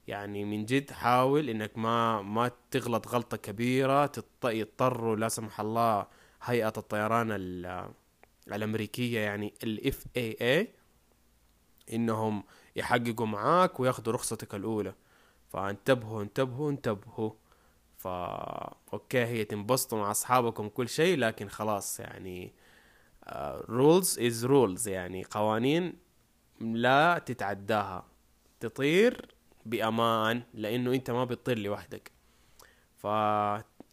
يعني 0.09 0.45
من 0.45 0.65
جد 0.65 0.91
حاول 0.91 1.49
إنك 1.49 1.77
ما 1.77 2.21
ما 2.21 2.51
تغلط 2.71 3.07
غلطة 3.07 3.37
كبيرة 3.37 4.11
يضطروا 4.43 5.15
لا 5.15 5.29
سمح 5.29 5.59
الله 5.59 6.07
هيئة 6.43 6.73
الطيران 6.77 7.27
الأمريكية 8.47 9.19
يعني 9.19 9.53
ال 9.63 10.05
FAA 10.17 10.73
إنهم 11.93 12.43
يحققوا 12.75 13.25
معاك 13.25 13.79
وياخدوا 13.79 14.13
رخصتك 14.13 14.55
الأولى. 14.55 14.93
فانتبهوا 15.49 16.21
انتبهوا 16.21 16.71
انتبهوا. 16.71 17.31
فا 17.97 18.75
okay 18.93 19.25
هي 19.25 19.45
تنبسطوا 19.45 19.99
مع 19.99 20.11
أصحابكم 20.11 20.69
كل 20.69 20.89
شيء 20.89 21.17
لكن 21.17 21.49
خلاص 21.49 21.99
يعني 21.99 22.53
rules 23.69 24.19
is 24.19 24.45
rules 24.45 24.87
يعني 24.87 25.23
قوانين 25.23 25.93
لا 26.61 27.19
تتعداها. 27.25 28.05
تطير 28.59 29.38
بأمان 29.65 30.43
لأنه 30.53 30.93
أنت 30.93 31.11
ما 31.11 31.25
بتطير 31.25 31.59
لوحدك. 31.59 32.11
ف 32.97 33.07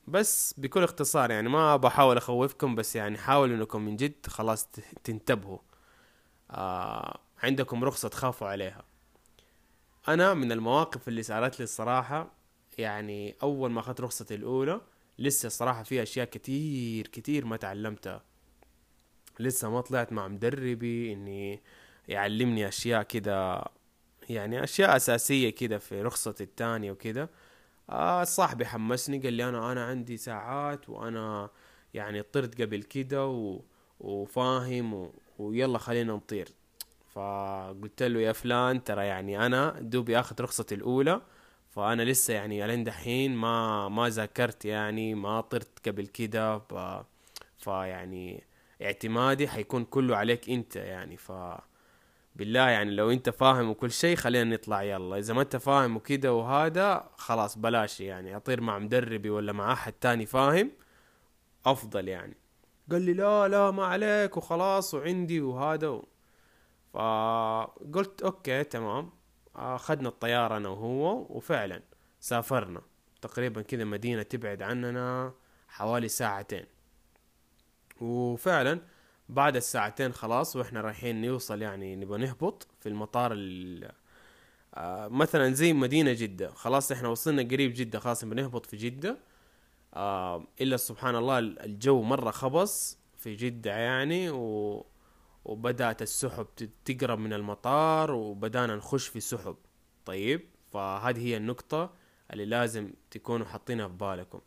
بس 0.09 0.55
بكل 0.59 0.83
اختصار 0.83 1.31
يعني 1.31 1.49
ما 1.49 1.77
بحاول 1.77 2.17
أخوفكم 2.17 2.75
بس 2.75 2.97
يعني 2.97 3.19
حاولوا 3.19 3.57
إنكم 3.57 3.83
من 3.83 3.97
جد 3.97 4.27
خلاص 4.27 4.69
تنتبهوا. 5.05 5.59
آه 6.51 7.21
عندكم 7.43 7.85
رخصة 7.85 8.09
تخافوا 8.09 8.49
عليها. 8.49 8.85
أنا 10.09 10.35
من 10.35 10.53
المواقف 10.53 11.09
اللي 11.09 11.23
صارت 11.23 11.59
لي 11.59 11.65
الصراحة 11.65 12.31
يعني 12.79 13.37
أول 13.43 13.71
ما 13.71 13.81
أخذت 13.81 14.01
رخصتي 14.01 14.35
الأولى 14.35 14.81
لسه 15.19 15.47
الصراحة 15.47 15.83
في 15.83 16.03
أشياء 16.03 16.27
كتير 16.27 17.07
كتير 17.07 17.45
ما 17.45 17.57
تعلمتها. 17.57 18.23
لسه 19.41 19.71
ما 19.71 19.81
طلعت 19.81 20.13
مع 20.13 20.29
مدربي 20.29 21.13
إني 21.13 21.63
يعلمني 22.09 22.69
أشياء 22.69 23.03
كده 23.03 23.65
يعني 24.31 24.65
أشياء 24.65 24.97
أساسية 24.97 25.51
كده 25.51 25.79
في 25.79 26.03
رخصتي 26.03 26.45
التانية 26.45 26.91
وكده. 26.91 27.31
آه 27.91 28.25
صاحبي 28.25 28.67
حمسني 28.67 29.19
قال 29.19 29.33
لي 29.33 29.49
أنا 29.49 29.73
أنا 29.73 29.85
عندي 29.85 30.17
ساعات 30.17 30.89
وأنا 30.89 31.51
يعني 31.95 32.23
طرت 32.23 32.63
قبل 32.63 32.83
كده 32.83 33.27
و... 33.27 33.61
وفاهم 34.01 34.95
و... 34.95 35.13
ويلا 35.39 35.79
خلينا 35.79 36.13
نطير. 36.13 36.49
فقلت 37.15 38.03
له 38.03 38.21
يا 38.21 38.33
فلان 38.33 38.85
ترى 38.85 39.07
يعني 39.07 39.47
أنا 39.47 39.77
دوبي 39.81 40.21
آخذ 40.21 40.43
رخصتي 40.43 40.75
الأولى 40.75 41.21
فأنا 41.71 42.03
لسه 42.03 42.35
يعني 42.35 42.67
لين 42.67 42.85
دحين 42.85 43.35
ما 43.37 43.89
ما 43.89 44.09
ذاكرت 44.09 44.65
يعني 44.65 45.15
ما 45.15 45.41
طرت 45.41 45.89
قبل 45.89 46.07
كده. 46.07 46.59
ف... 46.59 46.75
فيعني 47.59 48.45
اعتمادي 48.83 49.49
حيكون 49.49 49.85
كله 49.85 50.17
عليك 50.17 50.51
أنت 50.51 50.77
يعني. 50.77 51.17
ف 51.17 51.33
بالله 52.37 52.69
يعني 52.69 52.91
لو 52.91 53.11
انت 53.11 53.31
فاهم 53.31 53.71
وكل 53.71 53.91
شيء 53.91 54.17
خلينا 54.17 54.55
نطلع 54.55 54.83
يلا. 54.83 55.19
إذا 55.19 55.35
ما 55.35 55.43
انت 55.43 55.57
فاهم 55.57 55.97
وكده 55.97 56.33
وهذا 56.33 57.11
خلاص 57.17 57.59
بلاش 57.59 58.01
يعني. 58.01 58.37
أطير 58.37 58.61
مع 58.61 58.79
مدربي 58.79 59.31
ولا 59.31 59.53
مع 59.53 59.73
أحد 59.73 59.93
تاني 59.93 60.27
فاهم 60.27 60.73
أفضل 61.67 62.09
يعني. 62.09 62.37
قال 62.91 63.03
لي 63.03 63.13
لا 63.13 63.49
لا 63.49 63.71
ما 63.71 63.87
عليك 63.87 64.37
وخلاص 64.37 64.95
وعندي 64.95 65.41
وهذا 65.41 65.89
و... 65.89 66.09
فقلت 66.93 68.23
أوكي 68.23 68.65
تمام. 68.65 69.11
أخذنا 69.57 70.09
الطيارة 70.09 70.57
أنا 70.57 70.69
وهو 70.69 71.27
وفعلا 71.31 71.83
سافرنا. 72.21 72.83
تقريبا 73.23 73.63
كذا 73.63 73.85
مدينة 73.85 74.23
تبعد 74.23 74.63
عننا 74.63 75.35
حوالي 75.69 76.09
ساعتين. 76.09 76.67
وفعلا 78.01 78.81
بعد 79.29 79.57
الساعتين 79.57 80.13
خلاص 80.13 80.57
وإحنا 80.57 80.81
رايحين 80.81 81.21
نوصل 81.23 81.63
يعني 81.63 81.97
نبغى 81.97 82.19
نهبط 82.19 82.67
في 82.81 82.89
المطار 82.89 83.33
ال 83.33 83.91
آه 84.75 85.09
مثلا 85.09 85.51
زي 85.55 85.73
مدينة 85.73 86.13
جدة. 86.13 86.51
خلاص 86.51 86.93
إحنا 86.93 87.09
وصلنا 87.09 87.43
قريب 87.43 87.73
جدة 87.75 87.99
خلاص 87.99 88.25
بنهبط 88.25 88.67
في 88.67 88.77
جدة. 88.77 89.19
آه 89.95 90.47
إلا 90.61 90.77
سبحان 90.77 91.17
الله 91.17 91.39
الجو 91.39 92.03
مرة 92.03 92.31
خبص 92.31 92.99
في 93.19 93.35
جدة 93.35 93.71
يعني 93.71 94.31
و 94.31 94.87
وبدأت 95.45 96.03
السحب 96.03 96.47
تقرب 96.85 97.19
من 97.19 97.33
المطار 97.33 98.11
وبدأنا 98.13 98.77
نخش 98.77 99.09
في 99.09 99.21
سحب. 99.21 99.57
طيب 100.05 100.41
فهذه 100.73 101.19
هي 101.27 101.37
النقطة 101.37 101.91
اللي 102.33 102.45
لازم 102.45 102.93
تكونوا 103.11 103.47
حاطينها 103.47 103.89
في 103.89 103.95
بالكم. 103.95 104.41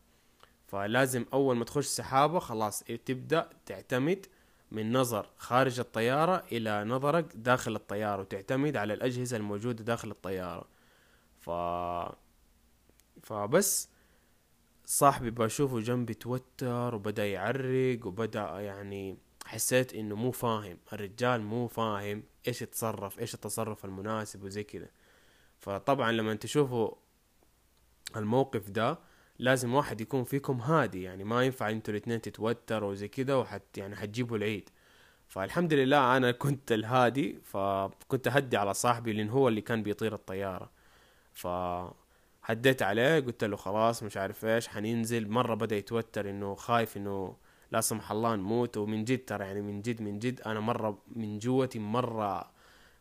فلازم 0.67 1.25
أول 1.33 1.55
ما 1.55 1.65
تخش 1.65 1.85
سحابة 1.85 2.39
خلاص 2.39 2.83
تبدأ 2.83 3.49
تعتمد 3.65 4.25
من 4.71 4.93
نظر 4.93 5.29
خارج 5.37 5.79
الطيارة 5.79 6.43
إلى 6.51 6.83
نظرك 6.83 7.35
داخل 7.35 7.75
الطيارة 7.75 8.21
وتعتمد 8.21 8.77
على 8.77 8.93
الأجهزة 8.93 9.37
الموجودة 9.37 9.83
داخل 9.83 10.11
الطيارة. 10.11 10.67
ف... 11.39 11.49
فبس 13.23 13.89
صاحبي 14.85 15.31
بشوفه 15.31 15.79
جنبي 15.79 16.13
توتر 16.13 16.95
وبدأ 16.95 17.27
يعرق 17.27 18.07
وبدأ 18.07 18.59
يعني 18.59 19.17
حسيت 19.45 19.93
إنه 19.93 20.15
مو 20.15 20.31
فاهم. 20.31 20.77
الرجال 20.93 21.41
مو 21.41 21.67
فاهم 21.67 22.23
إيش 22.47 22.61
يتصرف 22.61 23.19
إيش 23.19 23.33
التصرف 23.33 23.85
المناسب 23.85 24.43
وزي 24.43 24.63
كذا 24.63 24.87
فطبعا 25.59 26.11
لما 26.11 26.35
تشوفوا 26.35 26.91
الموقف 28.15 28.69
ده 28.69 28.99
لازم 29.39 29.73
واحد 29.75 30.01
يكون 30.01 30.23
فيكم 30.23 30.61
هادي 30.61 31.03
يعني 31.03 31.23
ما 31.23 31.43
ينفع 31.43 31.69
أنتوا 31.69 31.93
الاثنين 31.93 32.21
تتوتروا 32.21 32.91
وزي 32.91 33.07
كده 33.07 33.39
وحت 33.39 33.77
يعني 33.77 33.95
حتجيبوا 33.95 34.37
العيد. 34.37 34.69
فالحمد 35.27 35.73
لله 35.73 36.17
أنا 36.17 36.31
كنت 36.43 36.71
الهادي 36.71 37.39
فكنت 37.43 38.27
أهدي 38.27 38.57
على 38.57 38.73
صاحبي 38.73 39.13
لأن 39.13 39.29
هو 39.29 39.47
اللي 39.47 39.61
كان 39.61 39.83
بيطير 39.83 40.13
الطيارة. 40.13 40.71
ف 41.33 41.47
هديت 42.43 42.81
عليه 42.81 43.19
قلت 43.19 43.43
له 43.43 43.57
خلاص 43.57 44.03
مش 44.03 44.17
عارف 44.17 44.45
إيش 44.45 44.67
حننزل. 44.67 45.29
مرة 45.29 45.55
بدأ 45.55 45.75
يتوتر 45.77 46.29
إنه 46.29 46.55
خايف 46.55 46.97
إنه 46.97 47.35
لا 47.71 47.81
سمح 47.81 48.11
الله 48.11 48.35
نموت. 48.35 48.77
ومن 48.77 49.03
جد 49.05 49.25
ترى 49.25 49.45
يعني 49.45 49.61
من 49.61 49.81
جد 49.81 50.01
من 50.01 50.19
جد 50.19 50.41
أنا 50.41 50.59
مرة 50.59 51.01
من 51.15 51.39
جوتي 51.39 51.79
مرة 51.79 52.51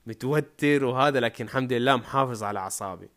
متوتر 0.07 0.85
وهذا 0.85 1.21
لكن 1.21 1.45
الحمد 1.45 1.73
لله 1.73 1.97
محافظ 1.97 2.43
على 2.43 2.59
أعصابي. 2.59 3.11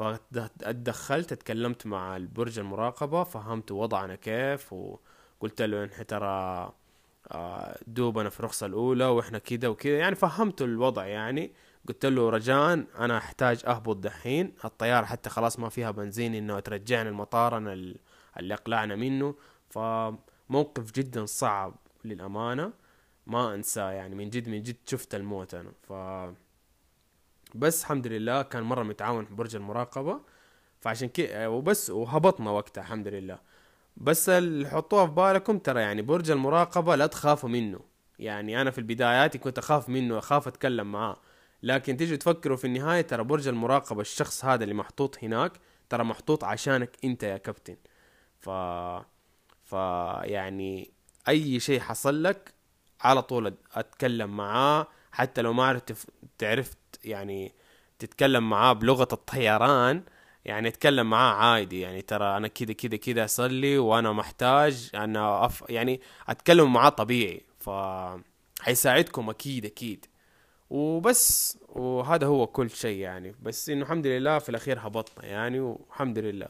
فدخلت 0.00 1.32
اتكلمت 1.32 1.86
مع 1.86 2.16
البرج 2.16 2.58
المراقبة 2.58 3.24
فهمت 3.24 3.72
وضعنا 3.72 4.14
كيف 4.14 4.72
وقلت 4.72 5.62
له 5.62 5.84
إن 5.84 6.06
ترى 6.06 6.72
آه، 7.32 7.78
دوبنا 7.86 8.28
في 8.30 8.40
الرخصة 8.40 8.66
الأولى 8.66 9.04
وإحنا 9.04 9.38
كده 9.38 9.70
وكده. 9.70 9.96
يعني 9.98 10.14
فهمت 10.14 10.62
الوضع 10.62 11.06
يعني. 11.06 11.52
قلت 11.88 12.06
له 12.06 12.30
رجاء 12.30 12.84
أنا 12.98 13.18
أحتاج 13.18 13.62
أهبط 13.66 13.96
دحين. 13.96 14.54
الطيارة 14.64 15.04
حتى 15.06 15.30
خلاص 15.30 15.58
ما 15.58 15.68
فيها 15.68 15.90
بنزين 15.90 16.34
إنه 16.34 16.60
ترجعني 16.60 17.08
المطار 17.08 17.56
أنا 17.56 17.72
اللي 18.38 18.54
أقلعنا 18.54 18.96
منه. 18.96 19.34
فموقف 19.70 20.92
جدا 20.92 21.26
صعب 21.26 21.74
للأمانة 22.04 22.72
ما 23.26 23.54
أنساه 23.54 23.90
يعني. 23.90 24.14
من 24.14 24.30
جد 24.30 24.48
من 24.48 24.62
جد 24.62 24.76
شفت 24.86 25.14
الموت 25.14 25.54
أنا. 25.54 25.72
ف 25.88 25.92
بس 27.54 27.82
الحمد 27.82 28.06
لله 28.06 28.42
كان 28.42 28.62
مرة 28.62 28.82
متعاون 28.82 29.26
برج 29.30 29.56
المراقبة 29.56 30.20
فعشان 30.80 31.08
كده 31.08 31.50
وبس 31.50 31.90
وهبطنا 31.90 32.50
وقتها 32.50 32.80
الحمد 32.80 33.08
لله. 33.08 33.38
بس 33.96 34.28
اللي 34.28 34.68
حطوها 34.70 35.06
في 35.06 35.12
بالكم 35.12 35.58
ترى 35.58 35.80
يعني 35.80 36.02
برج 36.02 36.30
المراقبة 36.30 36.96
لا 36.96 37.06
تخافوا 37.06 37.48
منه. 37.48 37.80
يعني 38.18 38.60
أنا 38.60 38.70
في 38.70 38.78
البدايات 38.78 39.36
كنت 39.36 39.58
أخاف 39.58 39.88
منه 39.88 40.18
أخاف 40.18 40.48
أتكلم 40.48 40.92
معاه. 40.92 41.16
لكن 41.62 41.96
تيجي 41.96 42.16
تفكروا 42.16 42.56
في 42.56 42.66
النهاية 42.66 43.00
ترى 43.00 43.24
برج 43.24 43.48
المراقبة 43.48 44.00
الشخص 44.00 44.44
هذا 44.44 44.64
اللي 44.64 44.74
محطوط 44.74 45.24
هناك 45.24 45.52
ترى 45.88 46.04
محطوط 46.04 46.44
عشانك 46.44 46.96
أنت 47.04 47.22
يا 47.22 47.36
كابتن. 47.36 47.76
ف 48.40 48.50
ف 49.64 49.72
يعني 50.22 50.90
أي 51.28 51.60
شيء 51.60 51.80
حصل 51.80 52.22
لك 52.22 52.54
على 53.00 53.22
طول 53.22 53.54
أتكلم 53.74 54.36
معاه. 54.36 54.86
حتى 55.12 55.42
لو 55.42 55.52
ما 55.52 55.64
عرفت 55.64 56.08
تعرفت 56.38 56.78
يعني 57.04 57.52
تتكلم 57.98 58.50
معاه 58.50 58.72
بلغة 58.72 59.08
الطيران 59.12 60.02
يعني 60.44 60.68
اتكلم 60.68 61.10
معاه 61.10 61.34
عادي 61.34 61.80
يعني 61.80 62.02
ترى 62.02 62.36
أنا 62.36 62.48
كده 62.48 62.72
كده 62.72 62.96
كده 62.96 63.24
أصلي 63.24 63.78
وأنا 63.78 64.12
محتاج 64.12 64.90
أنا 64.94 65.44
أف 65.46 65.64
يعني 65.68 66.00
أتكلم 66.28 66.72
معاه 66.72 66.88
طبيعي 66.88 67.46
ف 67.60 67.70
حيساعدكم 68.60 69.30
أكيد 69.30 69.64
أكيد. 69.64 70.06
وبس 70.70 71.58
وهذا 71.68 72.26
هو 72.26 72.46
كل 72.46 72.70
شيء 72.70 72.98
يعني. 72.98 73.34
بس 73.42 73.68
إنه 73.68 73.82
الحمد 73.82 74.06
لله 74.06 74.38
في 74.38 74.48
الأخير 74.48 74.78
هبطنا 74.80 75.26
يعني 75.26 75.60
والحمد 75.60 76.18
لله. 76.18 76.48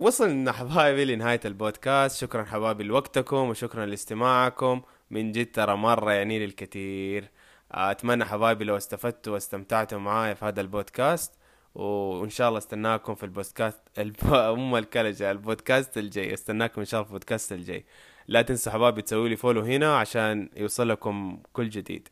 وصلنا 0.00 0.52
حبايبي 0.52 1.04
لنهاية 1.04 1.40
البودكاست. 1.44 2.20
شكرا 2.20 2.44
حبايبي 2.44 2.84
لوقتكم 2.84 3.36
وشكرا 3.36 3.86
لاستماعكم. 3.86 4.82
من 5.10 5.32
جد 5.32 5.52
ترى 5.52 5.76
مرة 5.76 6.12
يعني 6.12 6.38
لي 6.38 6.44
الكثير 6.44 7.30
أتمنى 7.72 8.24
حبايبي 8.24 8.64
لو 8.64 8.76
استفدتوا 8.76 9.32
واستمتعتوا 9.32 9.98
معايا 9.98 10.34
في 10.34 10.44
هذا 10.44 10.60
البودكاست. 10.60 11.34
وإن 11.74 12.30
شاء 12.30 12.48
الله 12.48 12.58
استناكم 12.58 13.14
في 13.14 13.22
البودكاست 13.22 13.80
الب... 13.98 14.34
أم 14.34 14.76
الكلجة 14.76 15.30
البودكاست 15.30 15.98
الجاي. 15.98 16.34
استناكم 16.34 16.80
إن 16.80 16.86
شاء 16.86 17.00
الله 17.00 17.08
في 17.08 17.10
البودكاست 17.14 17.52
الجاي. 17.52 17.84
لا 18.28 18.42
تنسوا 18.42 18.72
حبايبي 18.72 19.02
تسوي 19.02 19.28
لي 19.28 19.36
follow 19.36 19.60
هنا 19.60 19.98
عشان 19.98 20.50
يوصلكم 20.56 21.42
كل 21.52 21.68
جديد. 21.68 22.08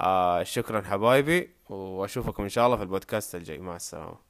آه 0.00 0.42
شكرا 0.42 0.82
حبايبي 0.82 1.50
وأشوفكم 1.68 2.42
إن 2.42 2.48
شاء 2.48 2.66
الله 2.66 2.76
في 2.76 2.82
البودكاست 2.82 3.34
الجاي. 3.34 3.58
مع 3.58 3.76
السلامة. 3.76 4.29